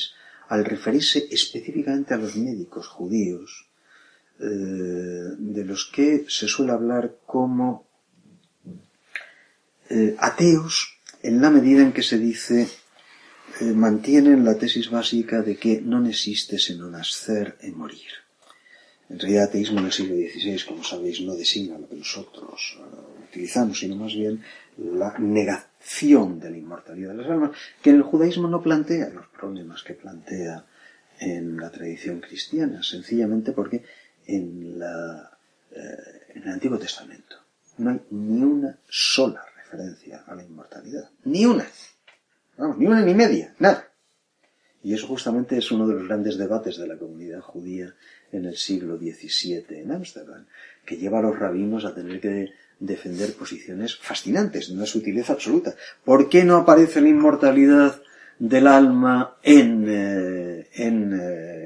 [0.48, 3.66] al referirse específicamente a los médicos judíos
[4.38, 7.86] eh, de los que se suele hablar como
[9.88, 12.68] eh, ateos en la medida en que se dice
[13.60, 18.12] eh, mantienen la tesis básica de que no existe sino nacer y morir.
[19.08, 22.78] En realidad, ateísmo en el siglo XVI, como sabéis, no designa lo que nosotros
[23.28, 24.42] utilizamos, sino más bien
[24.76, 29.28] la negación de la inmortalidad de las almas, que en el judaísmo no plantea los
[29.28, 30.66] problemas que plantea
[31.20, 33.84] en la tradición cristiana, sencillamente porque
[34.26, 35.38] en, la,
[35.70, 37.36] eh, en el Antiguo Testamento.
[37.78, 41.10] No hay ni una sola referencia a la inmortalidad.
[41.24, 41.66] Ni una.
[42.56, 43.54] Vamos, ni una ni media.
[43.58, 43.88] Nada.
[44.82, 47.92] Y eso justamente es uno de los grandes debates de la comunidad judía
[48.30, 50.46] en el siglo XVII en Ámsterdam,
[50.84, 55.74] que lleva a los rabinos a tener que defender posiciones fascinantes, de una sutileza absoluta.
[56.04, 58.00] ¿Por qué no aparece la inmortalidad
[58.38, 61.65] del alma en, eh, en eh,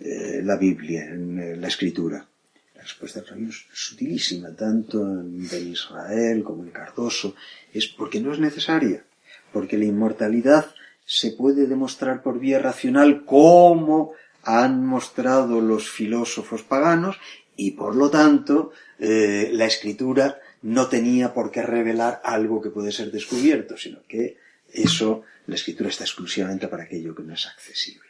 [0.00, 2.26] eh, la Biblia, en eh, la escritura.
[2.74, 7.34] La respuesta de rabino es sutilísima, tanto en Israel como en Cardoso,
[7.72, 9.04] es porque no es necesaria,
[9.52, 10.66] porque la inmortalidad
[11.06, 14.12] se puede demostrar por vía racional como
[14.42, 17.18] han mostrado los filósofos paganos
[17.56, 22.92] y por lo tanto eh, la escritura no tenía por qué revelar algo que puede
[22.92, 24.38] ser descubierto, sino que
[24.72, 28.08] eso, la escritura está exclusivamente para aquello que no es accesible.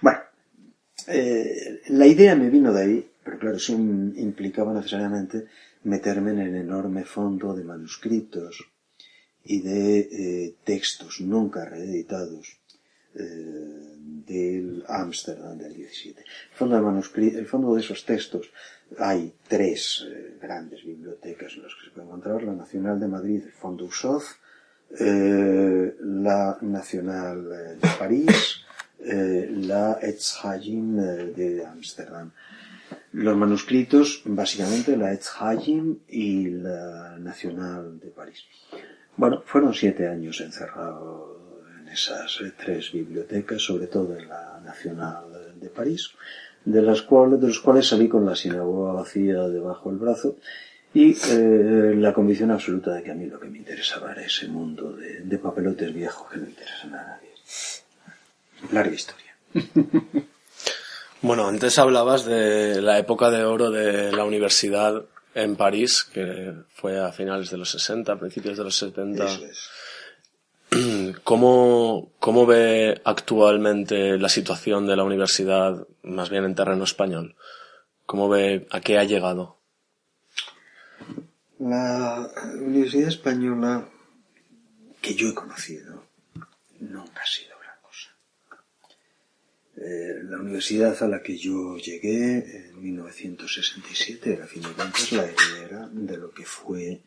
[0.00, 0.20] Bueno,
[1.08, 5.46] eh, la idea me vino de ahí, pero claro, eso implicaba necesariamente
[5.84, 8.64] meterme en el enorme fondo de manuscritos
[9.44, 12.60] y de eh, textos nunca reeditados
[13.14, 13.96] eh,
[14.26, 16.20] del Ámsterdam del 17.
[16.20, 18.50] El fondo, de el fondo de esos textos
[18.98, 20.06] hay tres
[20.40, 24.24] grandes bibliotecas en las que se puede encontrar, la Nacional de Madrid, el Fondo Usoz,
[24.90, 28.62] la Nacional de París,
[29.04, 32.30] eh, la Etzhajim eh, de Ámsterdam.
[33.12, 38.44] Los manuscritos, básicamente la Etzhajim y la Nacional de París.
[39.16, 45.24] Bueno, fueron siete años encerrado en esas eh, tres bibliotecas, sobre todo en la Nacional
[45.60, 46.10] de París,
[46.64, 50.36] de las cuales, de los cuales salí con la sinagoga vacía debajo del brazo
[50.94, 51.16] y
[51.96, 55.22] la convicción absoluta de que a mí lo que me interesaba era ese mundo de,
[55.22, 57.32] de papelotes viejos que no interesan a nadie
[58.70, 59.36] larga historia.
[61.22, 65.04] bueno, antes hablabas de la época de oro de la universidad
[65.34, 69.24] en París, que fue a finales de los 60, principios de los 70.
[69.24, 69.70] Eso es.
[71.24, 77.36] ¿Cómo, ¿Cómo ve actualmente la situación de la universidad, más bien en terreno español?
[78.06, 79.58] ¿Cómo ve a qué ha llegado?
[81.58, 83.88] La Universidad Española
[85.00, 86.04] que yo he conocido
[86.80, 87.51] nunca ha sido
[89.84, 95.10] eh, la universidad a la que yo llegué en 1967 era, a fin de cuentas,
[95.10, 97.00] la heredera de lo que fue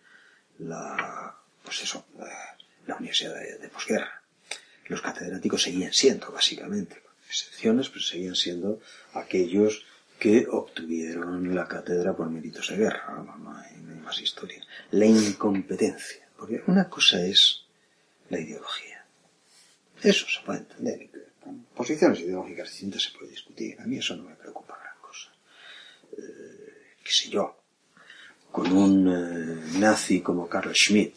[0.60, 2.06] la, pues eso,
[2.86, 4.22] la, universidad de, posguerra.
[4.88, 8.82] Los catedráticos seguían siendo, básicamente, con excepciones, pero seguían siendo
[9.14, 9.86] aquellos
[10.20, 13.24] que obtuvieron la cátedra por méritos de guerra.
[13.40, 14.62] No, hay, más historia.
[14.92, 16.28] La incompetencia.
[16.38, 17.64] Porque una cosa es
[18.30, 19.06] la ideología.
[20.04, 21.25] Eso se puede entender
[21.76, 23.80] posiciones ideológicas distintas se puede discutir.
[23.80, 25.32] A mí eso no me preocupa gran cosa.
[26.18, 27.62] Eh, qué sé yo.
[28.52, 31.16] con un eh, nazi como Carl Schmitt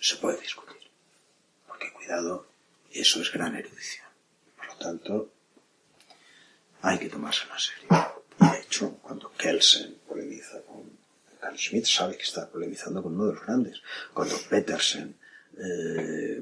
[0.00, 0.82] se puede discutir.
[1.66, 2.48] Porque cuidado,
[2.90, 4.08] eso es gran erudición.
[4.56, 5.32] Por lo tanto,
[6.82, 7.88] hay que tomárselo en serio.
[8.40, 10.98] Y de hecho, cuando Kelsen polemiza con
[11.40, 13.80] Carl Schmitt, sabe que está polemizando con uno de los grandes.
[14.12, 15.16] Cuando Petersen
[15.62, 16.40] eh,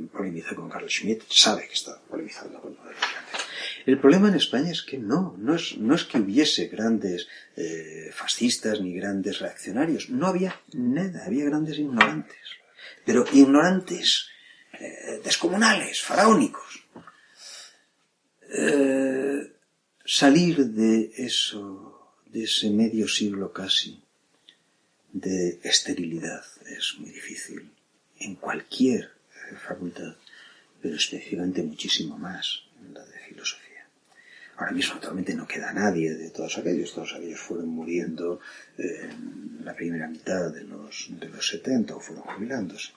[0.55, 2.77] con Carl Schmitt, sabe que está polemizando con.
[3.87, 8.11] El problema en España es que no, no es, no es que hubiese grandes eh,
[8.13, 12.39] fascistas ni grandes reaccionarios, no había nada, había grandes ignorantes,
[13.05, 14.29] pero ignorantes
[14.79, 16.85] eh, descomunales, faraónicos.
[20.05, 24.03] Salir de eso, de ese medio siglo casi,
[25.13, 27.71] de esterilidad es muy difícil
[28.21, 29.11] en cualquier
[29.57, 30.15] facultad,
[30.81, 33.69] pero especialmente muchísimo más en la de filosofía.
[34.57, 38.41] Ahora mismo actualmente no queda nadie de todos aquellos, todos aquellos fueron muriendo
[38.77, 42.93] en la primera mitad de los, de los 70 o fueron jubilándose.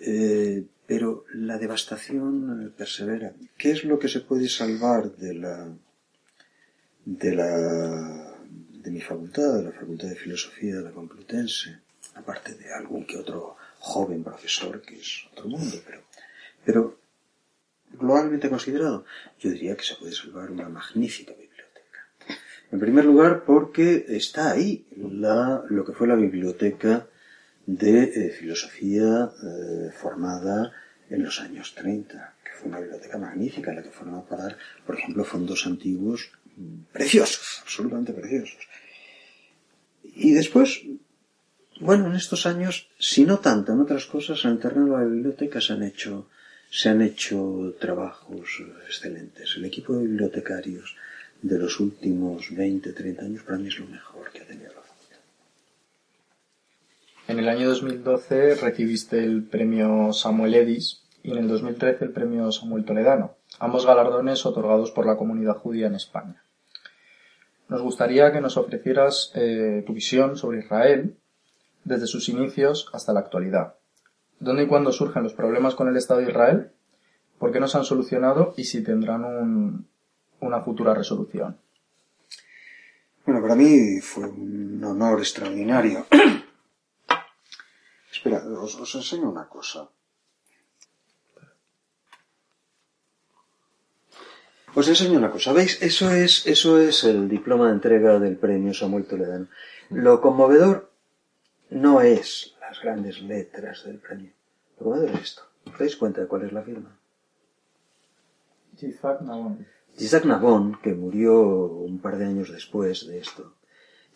[0.00, 3.34] Eh, pero la devastación persevera.
[3.56, 5.68] ¿Qué es lo que se puede salvar de la,
[7.04, 11.78] de la, de mi facultad, de la Facultad de Filosofía de la Complutense?
[12.14, 16.00] Aparte de algún que otro joven profesor, que es otro mundo, pero,
[16.64, 16.98] pero
[17.90, 19.04] globalmente considerado,
[19.40, 22.00] yo diría que se puede salvar una magnífica biblioteca.
[22.70, 27.08] En primer lugar, porque está ahí la, lo que fue la biblioteca
[27.66, 30.72] de eh, filosofía eh, formada
[31.10, 34.56] en los años 30, que fue una biblioteca magnífica, la que fueron a parar,
[34.86, 36.30] por ejemplo, fondos antiguos
[36.92, 38.68] preciosos, absolutamente preciosos.
[40.04, 40.82] Y después,
[41.82, 45.10] bueno, en estos años, si no tanto en otras cosas, en el terreno de la
[45.10, 46.28] biblioteca se han hecho
[46.70, 49.56] se han hecho trabajos excelentes.
[49.56, 50.96] El equipo de bibliotecarios
[51.42, 54.80] de los últimos 20, 30 años para mí es lo mejor que ha tenido la
[54.80, 55.18] facultad.
[57.28, 62.50] En el año 2012 recibiste el premio Samuel Edis y en el 2013 el premio
[62.50, 66.42] Samuel Toledano, ambos galardones otorgados por la comunidad judía en España.
[67.68, 71.18] Nos gustaría que nos ofrecieras eh, tu visión sobre Israel
[71.84, 73.74] desde sus inicios hasta la actualidad
[74.42, 76.72] ¿Dónde y cuándo surgen los problemas con el Estado de Israel?
[77.38, 79.86] ¿Por qué no se han solucionado y si tendrán un,
[80.40, 81.56] una futura resolución?
[83.24, 86.06] Bueno, para mí fue un honor extraordinario.
[88.12, 89.88] Espera, os, os enseño una cosa.
[94.74, 95.52] Os enseño una cosa.
[95.52, 95.80] ¿Veis?
[95.82, 99.46] Eso es, eso es el diploma de entrega del premio Samuel Toledano.
[99.90, 100.91] Lo conmovedor
[101.72, 104.32] no es las grandes letras del premio.
[104.80, 105.42] Lo que es esto.
[105.66, 106.98] ¿Os dais cuenta de cuál es la firma?
[108.80, 109.66] Isaac Nabon.
[109.98, 113.54] Isaac Nabon, que murió un par de años después de esto.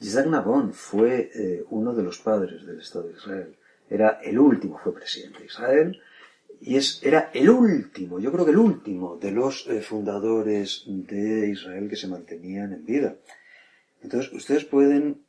[0.01, 3.57] Isaac Nabon fue eh, uno de los padres del Estado de Israel.
[3.89, 6.01] Era el último, fue presidente de Israel,
[6.61, 11.51] y es, era el último, yo creo que el último de los eh, fundadores de
[11.51, 13.17] Israel que se mantenían en vida.
[14.03, 15.26] Entonces, ustedes pueden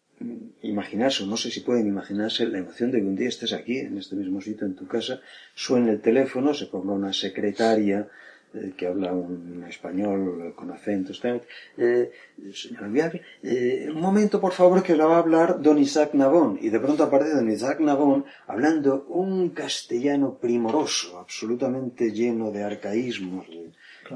[0.62, 3.78] imaginarse, o no sé si pueden imaginarse la emoción de que un día estés aquí,
[3.80, 5.22] en este mismo sitio, en tu casa,
[5.54, 8.08] suene el teléfono, se ponga una secretaria
[8.54, 12.12] eh, que habla un español con acentos, eh,
[12.54, 16.70] señor eh, un momento por favor que la va a hablar don Isaac Nabón, y
[16.70, 23.46] de pronto aparece don Isaac Nabón hablando un castellano primoroso, absolutamente lleno de arcaísmos,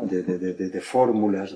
[0.04, 1.56] de, de, de, de fórmulas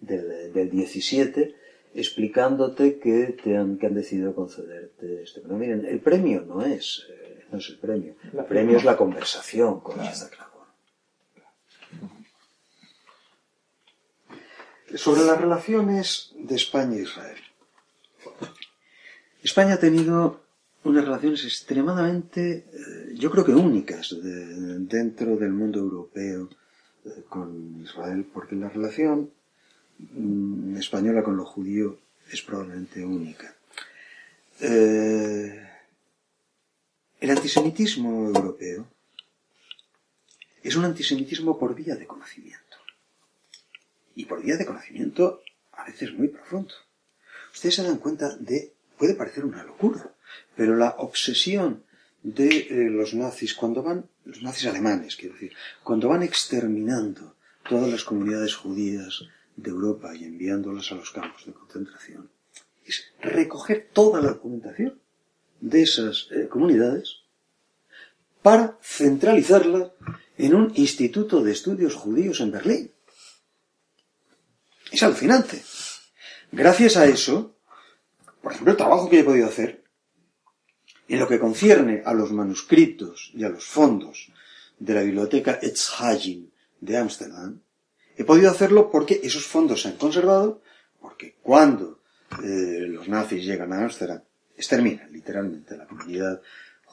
[0.00, 1.54] del 17,
[1.94, 5.58] explicándote que te han, que han decidido concederte este premio.
[5.58, 8.16] Miren, el premio no es, eh, no es el premio.
[8.32, 10.10] El premio es la conversación con claro.
[10.10, 10.38] Isaac
[14.96, 17.38] Sobre las relaciones de España e Israel.
[19.42, 20.44] España ha tenido
[20.84, 26.48] unas relaciones extremadamente, eh, yo creo que únicas de, dentro del mundo europeo
[27.04, 29.30] eh, con Israel, porque la relación
[30.12, 31.98] Mm, española con lo judío
[32.30, 33.54] es probablemente única.
[34.60, 35.68] Eh,
[37.20, 38.86] el antisemitismo europeo
[40.62, 42.76] es un antisemitismo por vía de conocimiento.
[44.14, 45.42] Y por vía de conocimiento
[45.72, 46.74] a veces muy profundo.
[47.52, 50.14] Ustedes se dan cuenta de, puede parecer una locura,
[50.56, 51.84] pero la obsesión
[52.22, 55.52] de eh, los nazis cuando van, los nazis alemanes quiero decir,
[55.82, 57.36] cuando van exterminando
[57.68, 59.24] todas las comunidades judías
[59.56, 62.30] de Europa y enviándolas a los campos de concentración,
[62.84, 65.00] es recoger toda la documentación
[65.60, 67.20] de esas eh, comunidades
[68.42, 69.92] para centralizarla
[70.36, 72.90] en un instituto de estudios judíos en Berlín.
[74.92, 75.62] Es alucinante.
[76.52, 77.56] Gracias a eso,
[78.42, 79.82] por ejemplo, el trabajo que he podido hacer
[81.08, 84.32] En lo que concierne a los manuscritos y a los fondos
[84.78, 86.50] de la biblioteca Etzhagen
[86.80, 87.60] de Ámsterdam,
[88.16, 90.62] he podido hacerlo porque esos fondos se han conservado,
[91.00, 92.00] porque cuando
[92.42, 94.22] eh, los nazis llegan a Ámsterdam,
[94.56, 96.40] exterminan literalmente la comunidad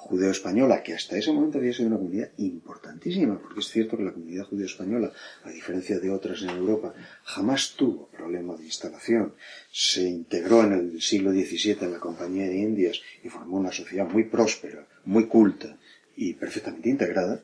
[0.01, 4.11] judeo-española, que hasta ese momento había sido una comunidad importantísima, porque es cierto que la
[4.11, 5.11] comunidad judeo-española,
[5.43, 6.93] a diferencia de otras en Europa,
[7.23, 9.35] jamás tuvo problema de instalación.
[9.71, 14.07] Se integró en el siglo XVII en la Compañía de Indias y formó una sociedad
[14.09, 15.77] muy próspera, muy culta
[16.15, 17.43] y perfectamente integrada.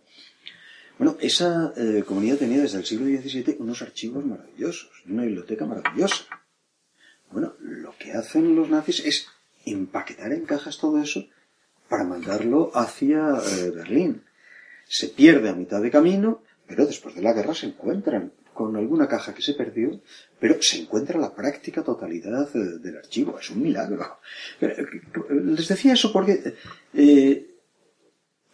[0.97, 6.25] Bueno, esa eh, comunidad tenía desde el siglo XVII unos archivos maravillosos, una biblioteca maravillosa.
[7.31, 9.27] Bueno, lo que hacen los nazis es
[9.65, 11.27] empaquetar en cajas todo eso
[11.87, 14.23] para mandarlo hacia eh, Berlín.
[14.87, 19.07] Se pierde a mitad de camino, pero después de la guerra se encuentran con alguna
[19.07, 20.01] caja que se perdió,
[20.39, 23.37] pero se encuentra la práctica totalidad eh, del archivo.
[23.37, 24.19] Es un milagro.
[24.59, 26.55] Les decía eso porque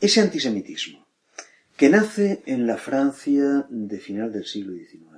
[0.01, 1.02] ese antisemitismo
[1.77, 5.13] que nace en la Francia de final del siglo XIX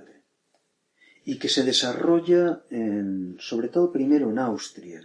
[1.26, 5.02] y que se desarrolla en, sobre todo primero en Austria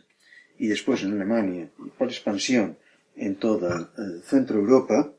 [0.59, 2.77] y después en Alemania y por expansión
[3.17, 5.13] en toda eh, Centro Europa,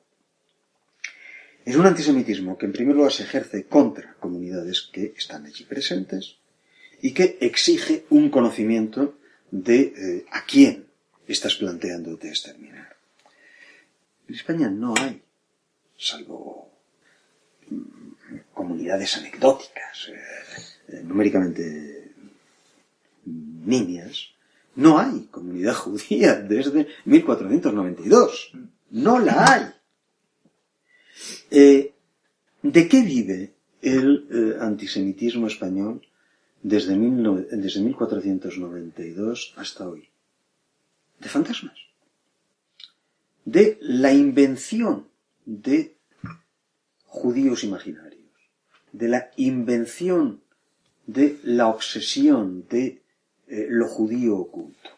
[1.65, 6.37] es un antisemitismo que en primer lugar se ejerce contra comunidades que están allí presentes
[7.01, 9.17] y que exige un conocimiento
[9.51, 10.85] de eh, a quién
[11.27, 12.95] estás planteando de exterminar.
[14.27, 15.21] En España no hay,
[16.01, 16.71] salvo
[17.69, 22.13] mm, comunidades anecdóticas, eh, numéricamente
[23.25, 24.29] niñas,
[24.75, 28.51] no hay comunidad judía desde 1492.
[28.91, 29.65] No la hay.
[31.51, 31.93] Eh,
[32.63, 36.01] ¿De qué vive el eh, antisemitismo español
[36.61, 40.09] desde, desde 1492 hasta hoy?
[41.19, 41.77] De fantasmas.
[43.45, 45.10] De la invención
[45.45, 45.97] de
[47.05, 48.21] judíos imaginarios.
[48.91, 50.41] De la invención
[51.05, 53.01] de la obsesión de
[53.47, 54.89] eh, lo judío oculto,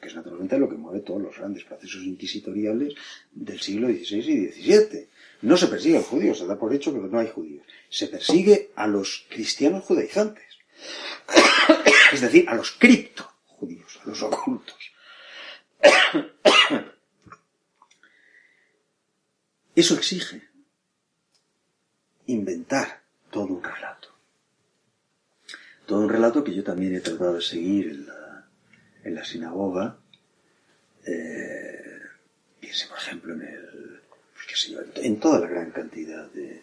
[0.00, 2.94] que es naturalmente lo que mueve todos los grandes procesos inquisitoriales
[3.32, 5.08] del siglo XVI y XVII.
[5.42, 7.66] No se persigue a los judíos, se da por hecho que no hay judíos.
[7.90, 10.44] Se persigue a los cristianos judaizantes.
[12.12, 14.92] es decir, a los cripto judíos, a los ocultos.
[19.80, 20.38] Eso exige
[22.26, 22.88] inventar
[23.30, 24.08] todo un relato
[25.88, 28.46] todo un relato que yo también he tratado de seguir en la,
[29.04, 29.98] en la sinagoga.
[31.06, 32.00] Eh,
[32.60, 34.00] piense, por ejemplo, en el,
[34.68, 36.62] yo, en, toda la gran cantidad de,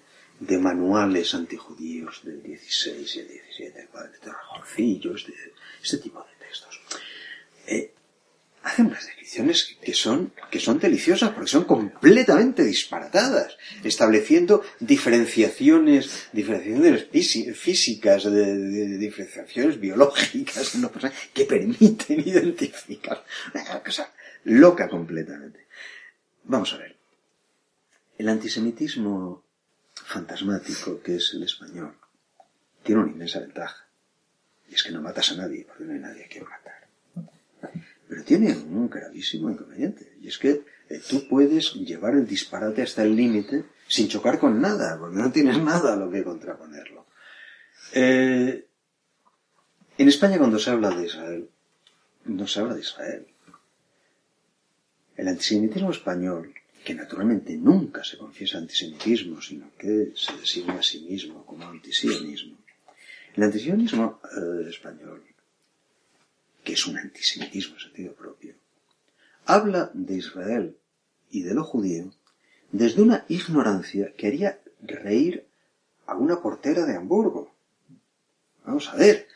[0.59, 5.33] manuales antijudíos del 16 y el 17, de Torrejoncillos, de
[5.81, 6.79] este tipo de textos.
[7.65, 7.93] Eh,
[8.65, 17.07] hacen unas descripciones que son, que son deliciosas porque son completamente disparatadas, estableciendo diferenciaciones, diferenciaciones
[17.55, 20.75] físicas, de, diferenciaciones biológicas
[21.31, 24.11] que permiten identificar una cosa
[24.45, 25.67] loca completamente.
[26.45, 26.95] Vamos a ver.
[28.17, 29.43] El antisemitismo
[29.93, 31.93] fantasmático que es el español
[32.81, 33.85] tiene una inmensa ventaja.
[34.67, 36.74] Y es que no matas a nadie porque no hay nadie que matar.
[38.15, 43.03] Pero tiene un gravísimo inconveniente, y es que eh, tú puedes llevar el disparate hasta
[43.03, 47.07] el límite sin chocar con nada, porque no tienes nada a lo que contraponerlo.
[47.91, 48.67] Eh,
[49.97, 51.49] en España cuando se habla de Israel,
[52.23, 53.27] no se habla de Israel.
[55.17, 56.53] El antisemitismo español,
[56.85, 62.59] que naturalmente nunca se confiesa antisemitismo, sino que se designa a sí mismo como antisionismo,
[63.35, 65.34] el antisionismo eh, español
[66.65, 68.55] que es un antisemitismo en sentido propio,
[69.45, 70.75] habla de Israel
[71.29, 72.11] y de lo judío
[72.71, 75.45] desde una ignorancia que haría reír
[76.07, 77.53] a una portera de Hamburgo.
[78.65, 79.27] Vamos a ver,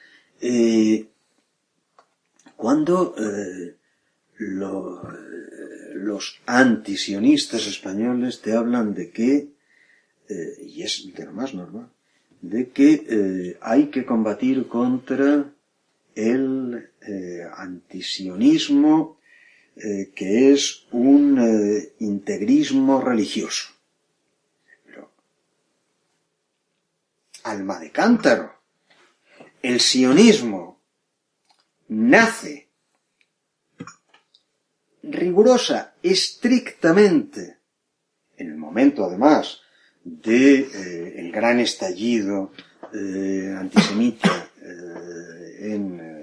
[0.41, 1.07] eh,
[2.57, 3.75] cuando eh,
[4.37, 9.49] los antisionistas españoles te hablan de que,
[10.27, 11.89] eh, y es de lo más normal,
[12.41, 15.45] de que hay que combatir contra
[16.19, 19.19] el eh, antisionismo,
[19.77, 23.69] eh, que es un eh, integrismo religioso.
[24.85, 25.11] Pero,
[27.43, 28.53] alma de cántaro,
[29.61, 30.81] el sionismo
[31.87, 32.67] nace
[35.03, 37.59] rigurosa, estrictamente,
[38.35, 39.61] en el momento además
[40.03, 42.51] de el gran estallido
[43.57, 44.49] antisemita
[45.59, 46.19] en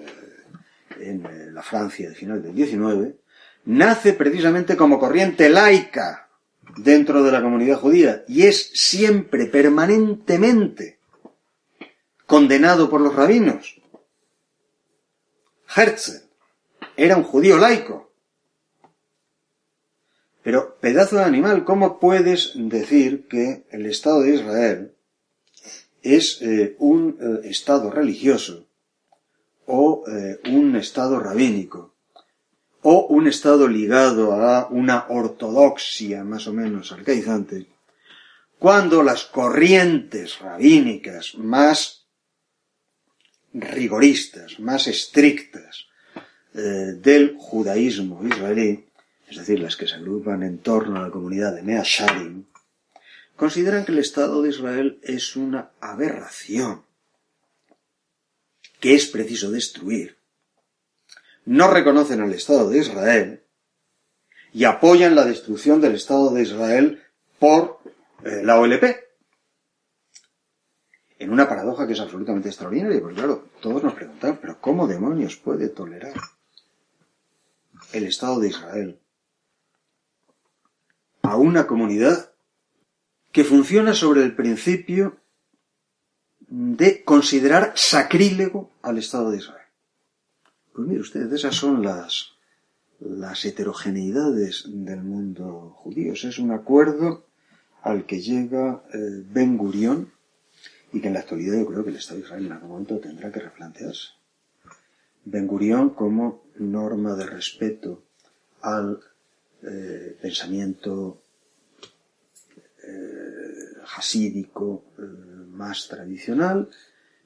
[1.00, 3.14] en eh, la Francia de final del XIX,
[3.64, 6.28] nace precisamente como corriente laica
[6.76, 10.98] dentro de la comunidad judía y es siempre, permanentemente,
[12.26, 13.80] condenado por los rabinos.
[15.74, 16.22] Herzl
[16.96, 18.10] era un judío laico.
[20.42, 24.94] Pero, pedazo de animal, ¿cómo puedes decir que el Estado de Israel
[26.02, 28.65] es eh, un eh, Estado religioso
[29.66, 31.94] o eh, un Estado rabínico
[32.82, 37.66] o un Estado ligado a una ortodoxia más o menos arcaizante,
[38.58, 42.06] cuando las corrientes rabínicas más
[43.52, 45.86] rigoristas, más estrictas
[46.52, 48.86] del judaísmo israelí
[49.28, 52.44] es decir, las que se agrupan en torno a la comunidad de Mea Sharim,
[53.34, 56.82] consideran que el Estado de Israel es una aberración
[58.86, 60.16] que es preciso destruir.
[61.44, 63.42] No reconocen al Estado de Israel
[64.52, 67.02] y apoyan la destrucción del Estado de Israel
[67.40, 67.80] por
[68.22, 68.84] eh, la OLP.
[71.18, 75.34] En una paradoja que es absolutamente extraordinaria, porque claro, todos nos preguntan, pero ¿cómo demonios
[75.34, 76.14] puede tolerar
[77.92, 79.00] el Estado de Israel
[81.22, 82.30] a una comunidad
[83.32, 85.18] que funciona sobre el principio
[86.48, 89.66] de considerar sacrílego al Estado de Israel.
[90.72, 92.32] Pues mire ustedes, esas son las,
[93.00, 96.12] las heterogeneidades del mundo judío.
[96.12, 97.26] es un acuerdo
[97.82, 100.12] al que llega eh, Ben Gurión
[100.92, 102.98] y que en la actualidad yo creo que el Estado de Israel en algún momento
[102.98, 104.08] tendrá que replantearse.
[105.24, 108.04] Ben Gurión como norma de respeto
[108.62, 109.00] al
[109.62, 111.22] eh, pensamiento
[112.86, 116.68] eh, hasídico eh, más tradicional,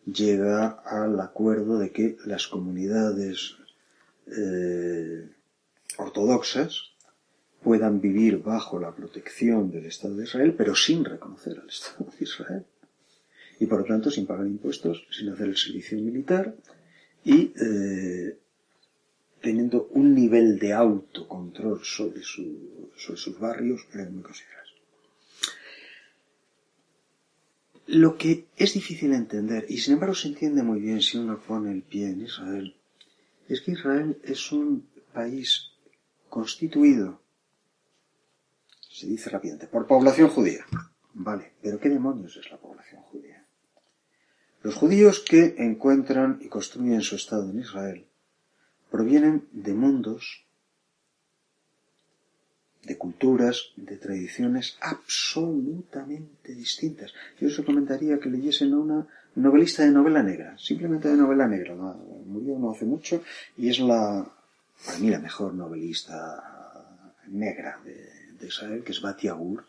[0.06, 3.56] llega al acuerdo de que las comunidades
[5.98, 6.90] ortodoxas
[7.62, 12.24] puedan vivir bajo la protección del Estado de Israel, pero sin reconocer al Estado de
[12.24, 12.64] Israel.
[13.58, 16.54] Y por lo tanto sin pagar impuestos, sin hacer el servicio militar
[17.24, 17.52] y
[19.40, 24.59] teniendo un nivel de autocontrol sobre, sus barrios muy considerable.
[27.92, 31.72] Lo que es difícil entender, y sin embargo se entiende muy bien si uno pone
[31.72, 32.76] el pie en Israel,
[33.48, 35.72] es que Israel es un país
[36.28, 37.20] constituido,
[38.88, 40.64] se dice rápidamente, por población judía.
[41.14, 43.44] Vale, pero ¿qué demonios es la población judía?
[44.62, 48.06] Los judíos que encuentran y construyen su Estado en Israel
[48.88, 50.46] provienen de mundos,
[52.90, 57.14] de culturas, de tradiciones absolutamente distintas.
[57.38, 61.72] Yo os recomendaría que leyesen a una novelista de novela negra, simplemente de novela negra.
[62.26, 63.22] Murió no hace mucho
[63.56, 64.26] y es la,
[64.84, 66.18] para mí, la mejor novelista
[67.28, 69.64] negra de, Israel, que es Batia Gur.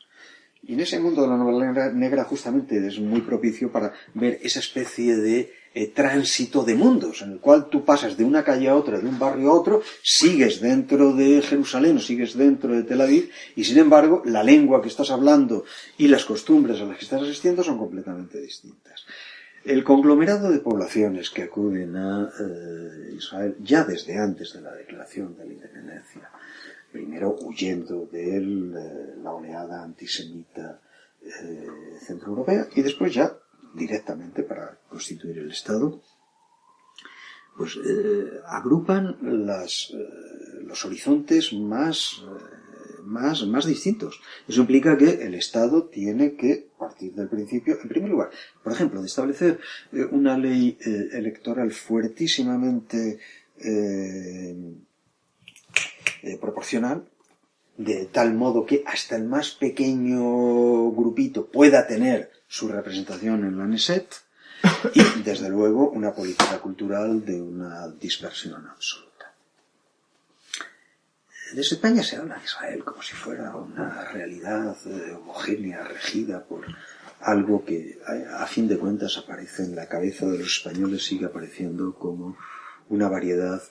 [0.64, 4.62] Y en ese mundo de la novela negra justamente es muy propicio para ver esa
[4.62, 8.76] especie de eh, tránsito de mundos, en el cual tú pasas de una calle a
[8.76, 13.00] otra, de un barrio a otro, sigues dentro de Jerusalén o sigues dentro de Tel
[13.00, 15.64] Aviv, y sin embargo la lengua que estás hablando
[15.98, 19.06] y las costumbres a las que estás asistiendo son completamente distintas.
[19.64, 25.38] El conglomerado de poblaciones que acuden a eh, Israel ya desde antes de la declaración
[25.38, 26.30] de la independencia,
[26.92, 28.42] primero huyendo de eh,
[29.24, 30.82] la oleada antisemita
[32.08, 33.32] centroeuropea y después ya
[33.74, 36.02] directamente para constituir el Estado,
[37.58, 44.22] pues eh, agrupan las, eh, los horizontes más, eh, más, más distintos.
[44.48, 48.32] Eso implica que el Estado tiene que partir del principio, en primer lugar,
[48.64, 49.60] por ejemplo, de establecer
[50.12, 50.78] una ley
[51.14, 53.20] electoral fuertísimamente
[56.40, 57.11] proporcional,
[57.78, 63.66] de tal modo que hasta el más pequeño grupito pueda tener su representación en la
[63.66, 64.14] NESET
[64.94, 69.12] y, desde luego, una política cultural de una dispersión absoluta.
[71.54, 76.66] Desde España se habla de Israel como si fuera una realidad eh, homogénea, regida por
[77.20, 78.00] algo que,
[78.34, 82.38] a fin de cuentas, aparece en la cabeza de los españoles, sigue apareciendo como
[82.90, 83.62] una variedad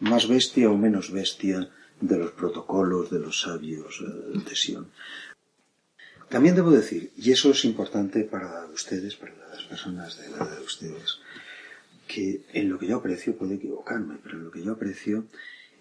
[0.00, 1.70] más bestia o menos bestia
[2.02, 4.86] de los protocolos de los sabios eh, de Sion.
[6.28, 10.56] También debo decir, y eso es importante para ustedes, para las personas de la edad
[10.58, 11.18] de ustedes,
[12.06, 15.26] que en lo que yo aprecio, puedo equivocarme, pero en lo que yo aprecio,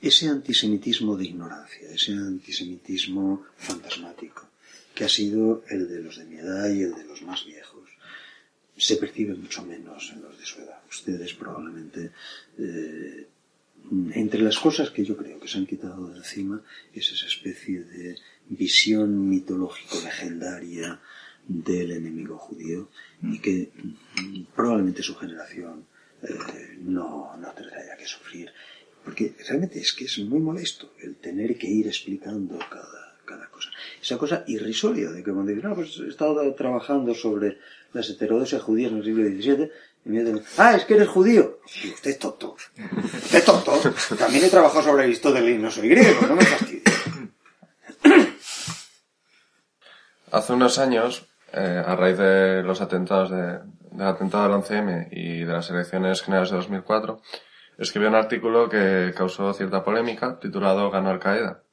[0.02, 4.48] ese antisemitismo de ignorancia, ese antisemitismo fantasmático,
[4.94, 7.90] que ha sido el de los de mi edad y el de los más viejos,
[8.78, 10.82] se percibe mucho menos en los de su edad.
[10.90, 12.12] Ustedes probablemente
[12.58, 13.28] eh,
[14.14, 16.62] entre las cosas que yo creo que se han quitado de encima
[16.94, 18.16] es esa especie de
[18.50, 21.00] visión mitológico legendaria
[21.48, 22.90] del enemigo judío
[23.24, 25.86] y que mm, probablemente su generación
[26.22, 28.52] eh, no, no tendría que sufrir.
[29.04, 33.70] Porque realmente es que es muy molesto el tener que ir explicando cada, cada cosa.
[34.02, 37.58] Esa cosa irrisoria de que cuando dicen, no, pues he estado trabajando sobre
[37.94, 39.72] las heterodoxias judías en el siglo XVII,
[40.58, 41.60] ah, es que eres judío.
[41.84, 42.56] Y usted es tonto.
[42.56, 43.74] Usted es tonto.
[44.18, 46.84] También he trabajado sobre Aristóteles y no soy griego, no me fastidies.
[50.32, 53.60] Hace unos años, eh, a raíz de los atentados de,
[53.92, 57.22] del atentado del 11M y de las elecciones generales de 2004,
[57.78, 61.64] escribió un artículo que causó cierta polémica titulado Ganó Al Qaeda,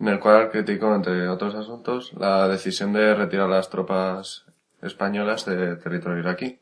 [0.00, 4.44] en el cual criticó, entre otros asuntos, la decisión de retirar las tropas
[4.82, 6.61] españolas de territorio iraquí.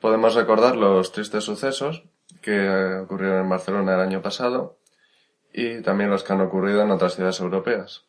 [0.00, 2.04] Podemos recordar los tristes sucesos
[2.42, 4.78] que ocurrieron en Barcelona el año pasado
[5.52, 8.04] y también los que han ocurrido en otras ciudades europeas.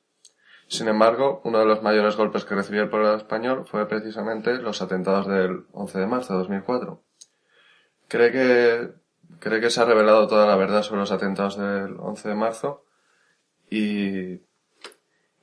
[0.67, 4.81] Sin embargo, uno de los mayores golpes que recibió el pueblo español fue precisamente los
[4.81, 7.01] atentados del 11 de marzo de 2004.
[8.09, 8.89] ¿Cree que,
[9.39, 12.83] cree que se ha revelado toda la verdad sobre los atentados del 11 de marzo?
[13.69, 14.41] ¿Y,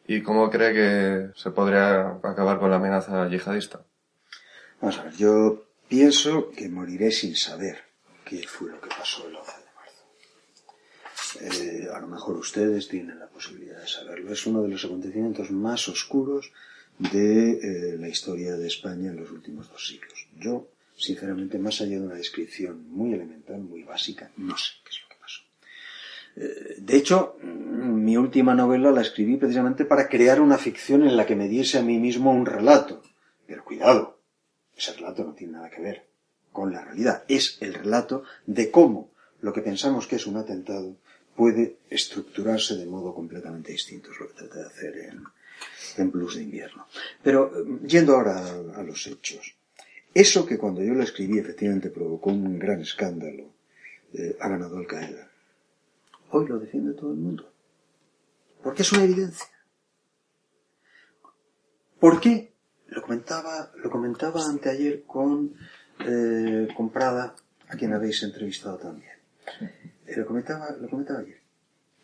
[0.07, 3.81] y cómo cree que se podría acabar con la amenaza yihadista?
[4.83, 7.85] Vamos a ver, yo pienso que moriré sin saber
[8.25, 9.65] qué fue lo que pasó el 11 de
[11.41, 14.33] eh, a lo mejor ustedes tienen la posibilidad de saberlo.
[14.33, 16.53] Es uno de los acontecimientos más oscuros
[16.99, 20.29] de eh, la historia de España en los últimos dos siglos.
[20.39, 25.01] Yo, sinceramente, más allá de una descripción muy elemental, muy básica, no sé qué es
[25.03, 25.43] lo que pasó.
[26.37, 31.27] Eh, de hecho, mi última novela la escribí precisamente para crear una ficción en la
[31.27, 33.03] que me diese a mí mismo un relato.
[33.47, 34.14] Pero cuidado,
[34.77, 36.07] ese relato no tiene nada que ver
[36.53, 37.25] con la realidad.
[37.29, 39.11] Es el relato de cómo
[39.41, 40.97] lo que pensamos que es un atentado
[41.37, 44.11] puede estructurarse de modo completamente distinto.
[44.13, 45.25] Es lo que traté de hacer en,
[45.99, 46.87] en Blues de invierno.
[47.23, 49.57] Pero eh, yendo ahora a, a, los hechos.
[50.15, 53.51] Eso que cuando yo lo escribí efectivamente provocó un gran escándalo,
[54.13, 55.29] eh, ha ganado Al Qaeda.
[56.31, 57.51] Hoy lo defiende todo el mundo.
[58.63, 59.47] Porque es una evidencia.
[61.99, 62.54] ¿Por qué?
[62.95, 65.55] Lo comentaba, lo comentaba anteayer con,
[65.99, 67.35] eh, con Prada,
[67.69, 69.11] a quien habéis entrevistado también.
[70.07, 71.41] Eh, lo comentaba, lo comentaba ayer.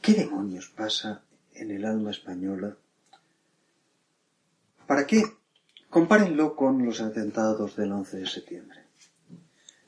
[0.01, 1.22] ¿Qué demonios pasa
[1.55, 2.76] en el alma española?
[4.86, 5.22] ¿Para qué?
[5.88, 8.80] Compárenlo con los atentados del 11 de septiembre.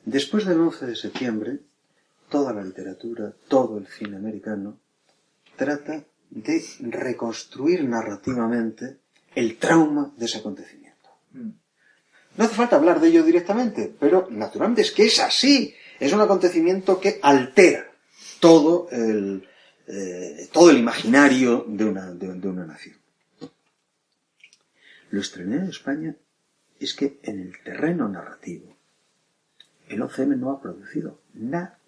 [0.04, 1.60] Después del 11 de septiembre,
[2.28, 4.78] toda la literatura, todo el cine americano,
[5.56, 8.98] trata de reconstruir narrativamente
[9.34, 10.81] el trauma de ese acontecimiento.
[11.34, 15.74] No hace falta hablar de ello directamente, pero naturalmente es que es así.
[16.00, 17.90] Es un acontecimiento que altera
[18.40, 19.46] todo el,
[19.86, 22.96] eh, todo el imaginario de una, de, una nación.
[25.10, 26.16] Lo extraordinario de España
[26.80, 28.74] es que en el terreno narrativo
[29.88, 31.78] el OCM no ha producido nada.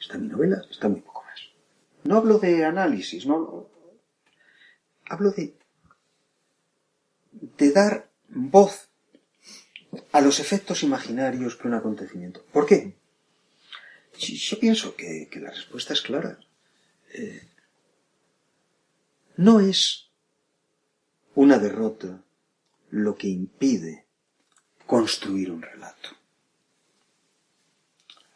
[0.00, 1.40] Está mi novela, está muy poco más.
[2.04, 3.68] No hablo de análisis, no
[5.06, 5.59] hablo de
[7.58, 8.88] de dar voz
[10.12, 12.44] a los efectos imaginarios que un acontecimiento.
[12.52, 12.96] ¿Por qué?
[14.18, 16.38] Yo pienso que, la respuesta es clara.
[17.12, 17.48] Eh,
[19.36, 20.10] no es
[21.34, 22.22] una derrota
[22.90, 24.04] lo que impide
[24.86, 26.10] construir un relato.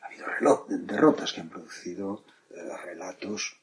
[0.01, 3.57] Ha habido derrotas que han producido eh, relatos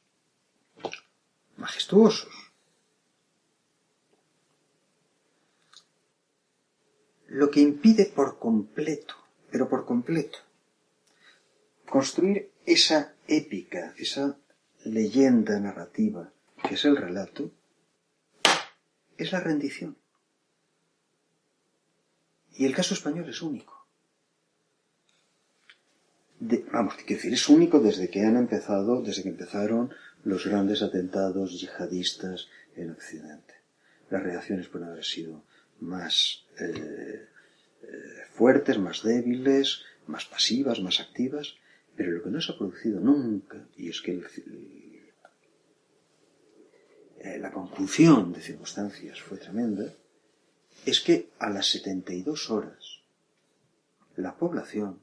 [1.56, 2.51] majestuosos.
[7.32, 9.14] Lo que impide por completo,
[9.50, 10.38] pero por completo,
[11.88, 14.36] construir esa épica, esa
[14.84, 16.30] leyenda narrativa
[16.62, 17.50] que es el relato,
[19.16, 19.96] es la rendición.
[22.52, 23.86] Y el caso español es único.
[26.38, 29.90] De, vamos, quiero decir, es único desde que han empezado, desde que empezaron
[30.22, 33.54] los grandes atentados yihadistas en Occidente.
[34.10, 35.44] Las reacciones pueden haber sido
[35.82, 37.28] más eh,
[37.82, 41.56] eh, fuertes, más débiles, más pasivas, más activas,
[41.96, 44.22] pero lo que no se ha producido nunca, y es que
[47.18, 49.92] eh, la conjunción de circunstancias fue tremenda,
[50.86, 53.02] es que a las 72 horas
[54.16, 55.00] la población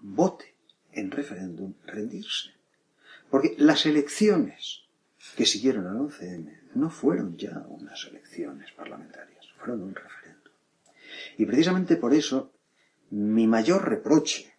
[0.00, 0.54] vote
[0.92, 2.50] en referéndum rendirse.
[3.30, 4.82] Porque las elecciones
[5.36, 9.31] que siguieron al 11M no fueron ya unas elecciones parlamentarias,
[9.70, 10.52] un referéndum.
[11.38, 12.52] Y precisamente por eso
[13.10, 14.52] mi mayor reproche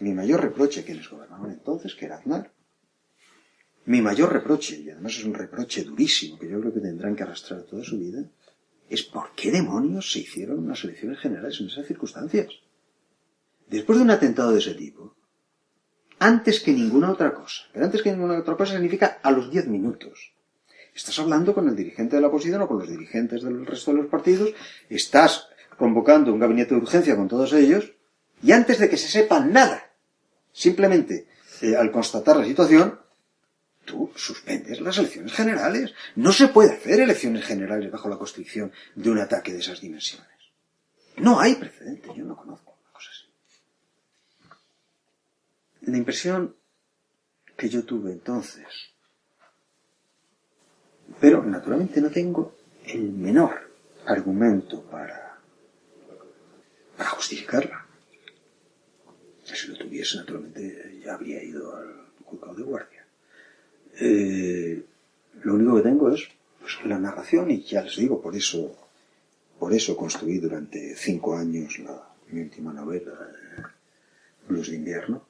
[0.00, 2.52] mi mayor reproche a quienes gobernaban entonces, que era Aznar,
[3.86, 7.22] mi mayor reproche, y además es un reproche durísimo que yo creo que tendrán que
[7.22, 8.28] arrastrar toda su vida,
[8.88, 12.48] es por qué demonios se hicieron unas elecciones generales en esas circunstancias.
[13.68, 15.14] Después de un atentado de ese tipo,
[16.18, 19.66] antes que ninguna otra cosa, pero antes que ninguna otra cosa significa a los diez
[19.66, 20.32] minutos.
[20.98, 23.98] Estás hablando con el dirigente de la oposición o con los dirigentes del resto de
[23.98, 24.50] los partidos,
[24.90, 25.46] estás
[25.76, 27.92] convocando un gabinete de urgencia con todos ellos,
[28.42, 29.92] y antes de que se sepa nada,
[30.50, 31.28] simplemente
[31.62, 32.98] eh, al constatar la situación,
[33.84, 35.94] tú suspendes las elecciones generales.
[36.16, 40.26] No se puede hacer elecciones generales bajo la constricción de un ataque de esas dimensiones.
[41.18, 43.28] No hay precedente, yo no conozco una cosa así.
[45.82, 46.56] La impresión
[47.56, 48.66] que yo tuve entonces,
[51.20, 52.54] pero naturalmente no tengo
[52.84, 53.54] el menor
[54.06, 55.38] argumento para,
[56.96, 57.84] para justificarla.
[59.44, 63.04] Si lo tuviese, naturalmente ya habría ido al juzgado de guardia.
[64.00, 64.84] Eh,
[65.42, 66.28] lo único que tengo es
[66.60, 68.76] pues, la narración y ya les digo, por eso,
[69.58, 73.62] por eso construí durante cinco años la, mi última novela, eh,
[74.48, 75.26] Blues de invierno.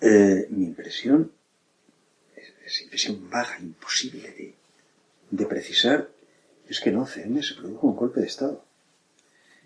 [0.00, 1.32] Eh, mi impresión
[2.66, 4.54] es, es, impresión baja, imposible de,
[5.30, 6.08] de precisar,
[6.68, 8.64] es que no, CM se produjo un golpe de Estado.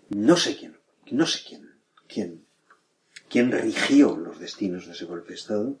[0.09, 0.77] No sé quién,
[1.09, 1.71] no sé quién,
[2.07, 2.45] quién,
[3.29, 5.75] quién rigió los destinos de ese golpe de Estado,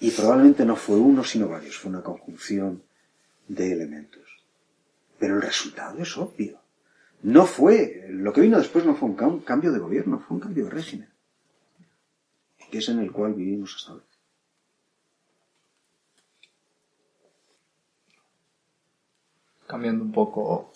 [0.00, 2.82] y probablemente no fue uno, sino varios, fue una conjunción
[3.48, 4.22] de elementos.
[5.18, 6.60] Pero el resultado es obvio.
[7.22, 10.64] No fue, lo que vino después no fue un cambio de gobierno, fue un cambio
[10.64, 11.08] de régimen,
[12.70, 14.00] que es en el cual vivimos hasta hoy.
[19.72, 20.70] Cambiando un poco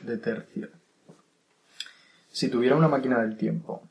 [0.00, 0.68] de tercio.
[2.32, 3.82] Si tuviera una máquina del tiempo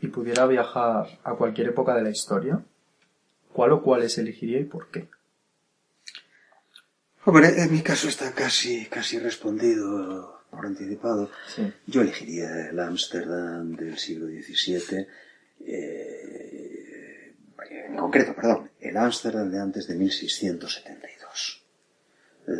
[0.00, 2.62] y pudiera viajar a cualquier época de la historia,
[3.56, 5.08] ¿Cuál o cuáles elegiría y por qué?
[7.24, 11.30] Hombre, en mi caso está casi, casi respondido por anticipado.
[11.54, 11.72] Sí.
[11.86, 15.06] Yo elegiría el Ámsterdam del siglo XVII,
[15.64, 17.34] eh,
[17.88, 21.64] en concreto, perdón, el Ámsterdam de antes de 1672.
[22.48, 22.52] Eh,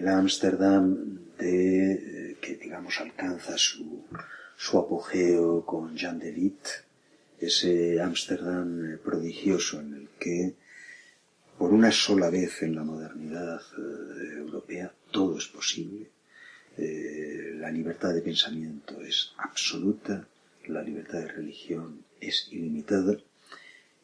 [0.00, 4.06] el Ámsterdam de, que digamos alcanza su,
[4.56, 6.64] su apogeo con Jean de Witt,
[7.38, 10.54] ese Ámsterdam prodigioso en el que
[11.58, 16.06] por una sola vez en la modernidad eh, europea todo es posible.
[16.78, 20.26] Eh, la libertad de pensamiento es absoluta,
[20.66, 23.18] la libertad de religión es ilimitada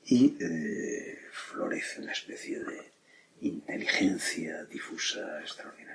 [0.04, 2.96] y eh, florece una especie de
[3.40, 5.85] inteligencia difusa extraordinaria.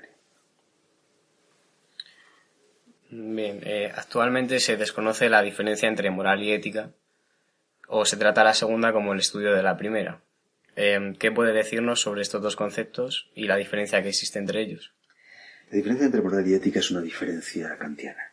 [3.12, 6.91] Bien, eh, actualmente se desconoce la diferencia entre moral y ética
[7.89, 10.22] o se trata la segunda como el estudio de la primera.
[10.78, 14.93] Eh, ¿Qué puede decirnos sobre estos dos conceptos y la diferencia que existe entre ellos?
[15.70, 18.32] La diferencia entre moral y ética es una diferencia kantiana.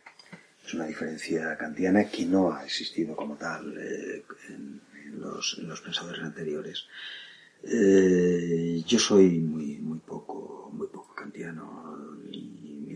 [0.65, 4.81] Es una diferencia kantiana que no ha existido como tal eh, en,
[5.21, 6.87] los, en, los, pensadores anteriores.
[7.65, 11.88] Eh, yo soy muy, muy poco, muy poco kantiano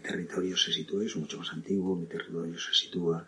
[0.02, 3.26] territorio se sitúa, es mucho más antiguo, mi territorio se sitúa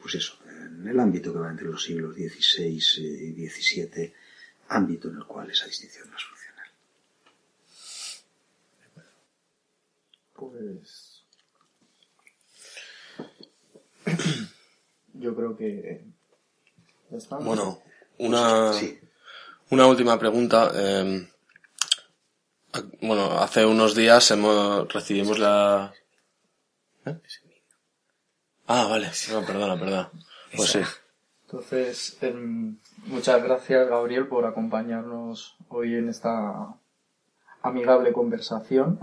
[0.00, 4.12] pues eso, en el ámbito que va entre los siglos XVI y XVII,
[4.68, 6.70] ámbito en el cual esa distinción no es funcional.
[10.34, 11.22] Pues
[15.14, 16.04] yo creo que
[17.40, 17.82] bueno,
[18.18, 18.98] una sí.
[19.70, 20.72] una última pregunta.
[20.74, 21.28] Eh,
[23.00, 25.92] bueno, hace unos días hemos recibimos la
[27.06, 27.18] ¿Eh?
[28.66, 29.08] Ah, vale.
[29.32, 30.10] No, perdona, perdona.
[30.56, 30.80] Pues sí.
[31.44, 32.34] Entonces, eh,
[33.06, 36.74] muchas gracias, Gabriel, por acompañarnos hoy en esta
[37.62, 38.98] amigable conversación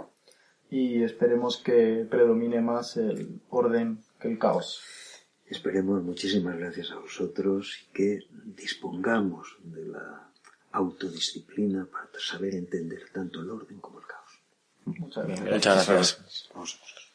[0.69, 4.83] y esperemos que predomine más el orden que el caos.
[5.45, 10.29] Esperemos, muchísimas gracias a vosotros y que dispongamos de la
[10.73, 14.31] autodisciplina para saber entender tanto el orden como el caos.
[14.85, 15.51] Muchas gracias.
[15.51, 16.49] Muchas gracias.
[16.53, 17.12] Vamos a vosotros.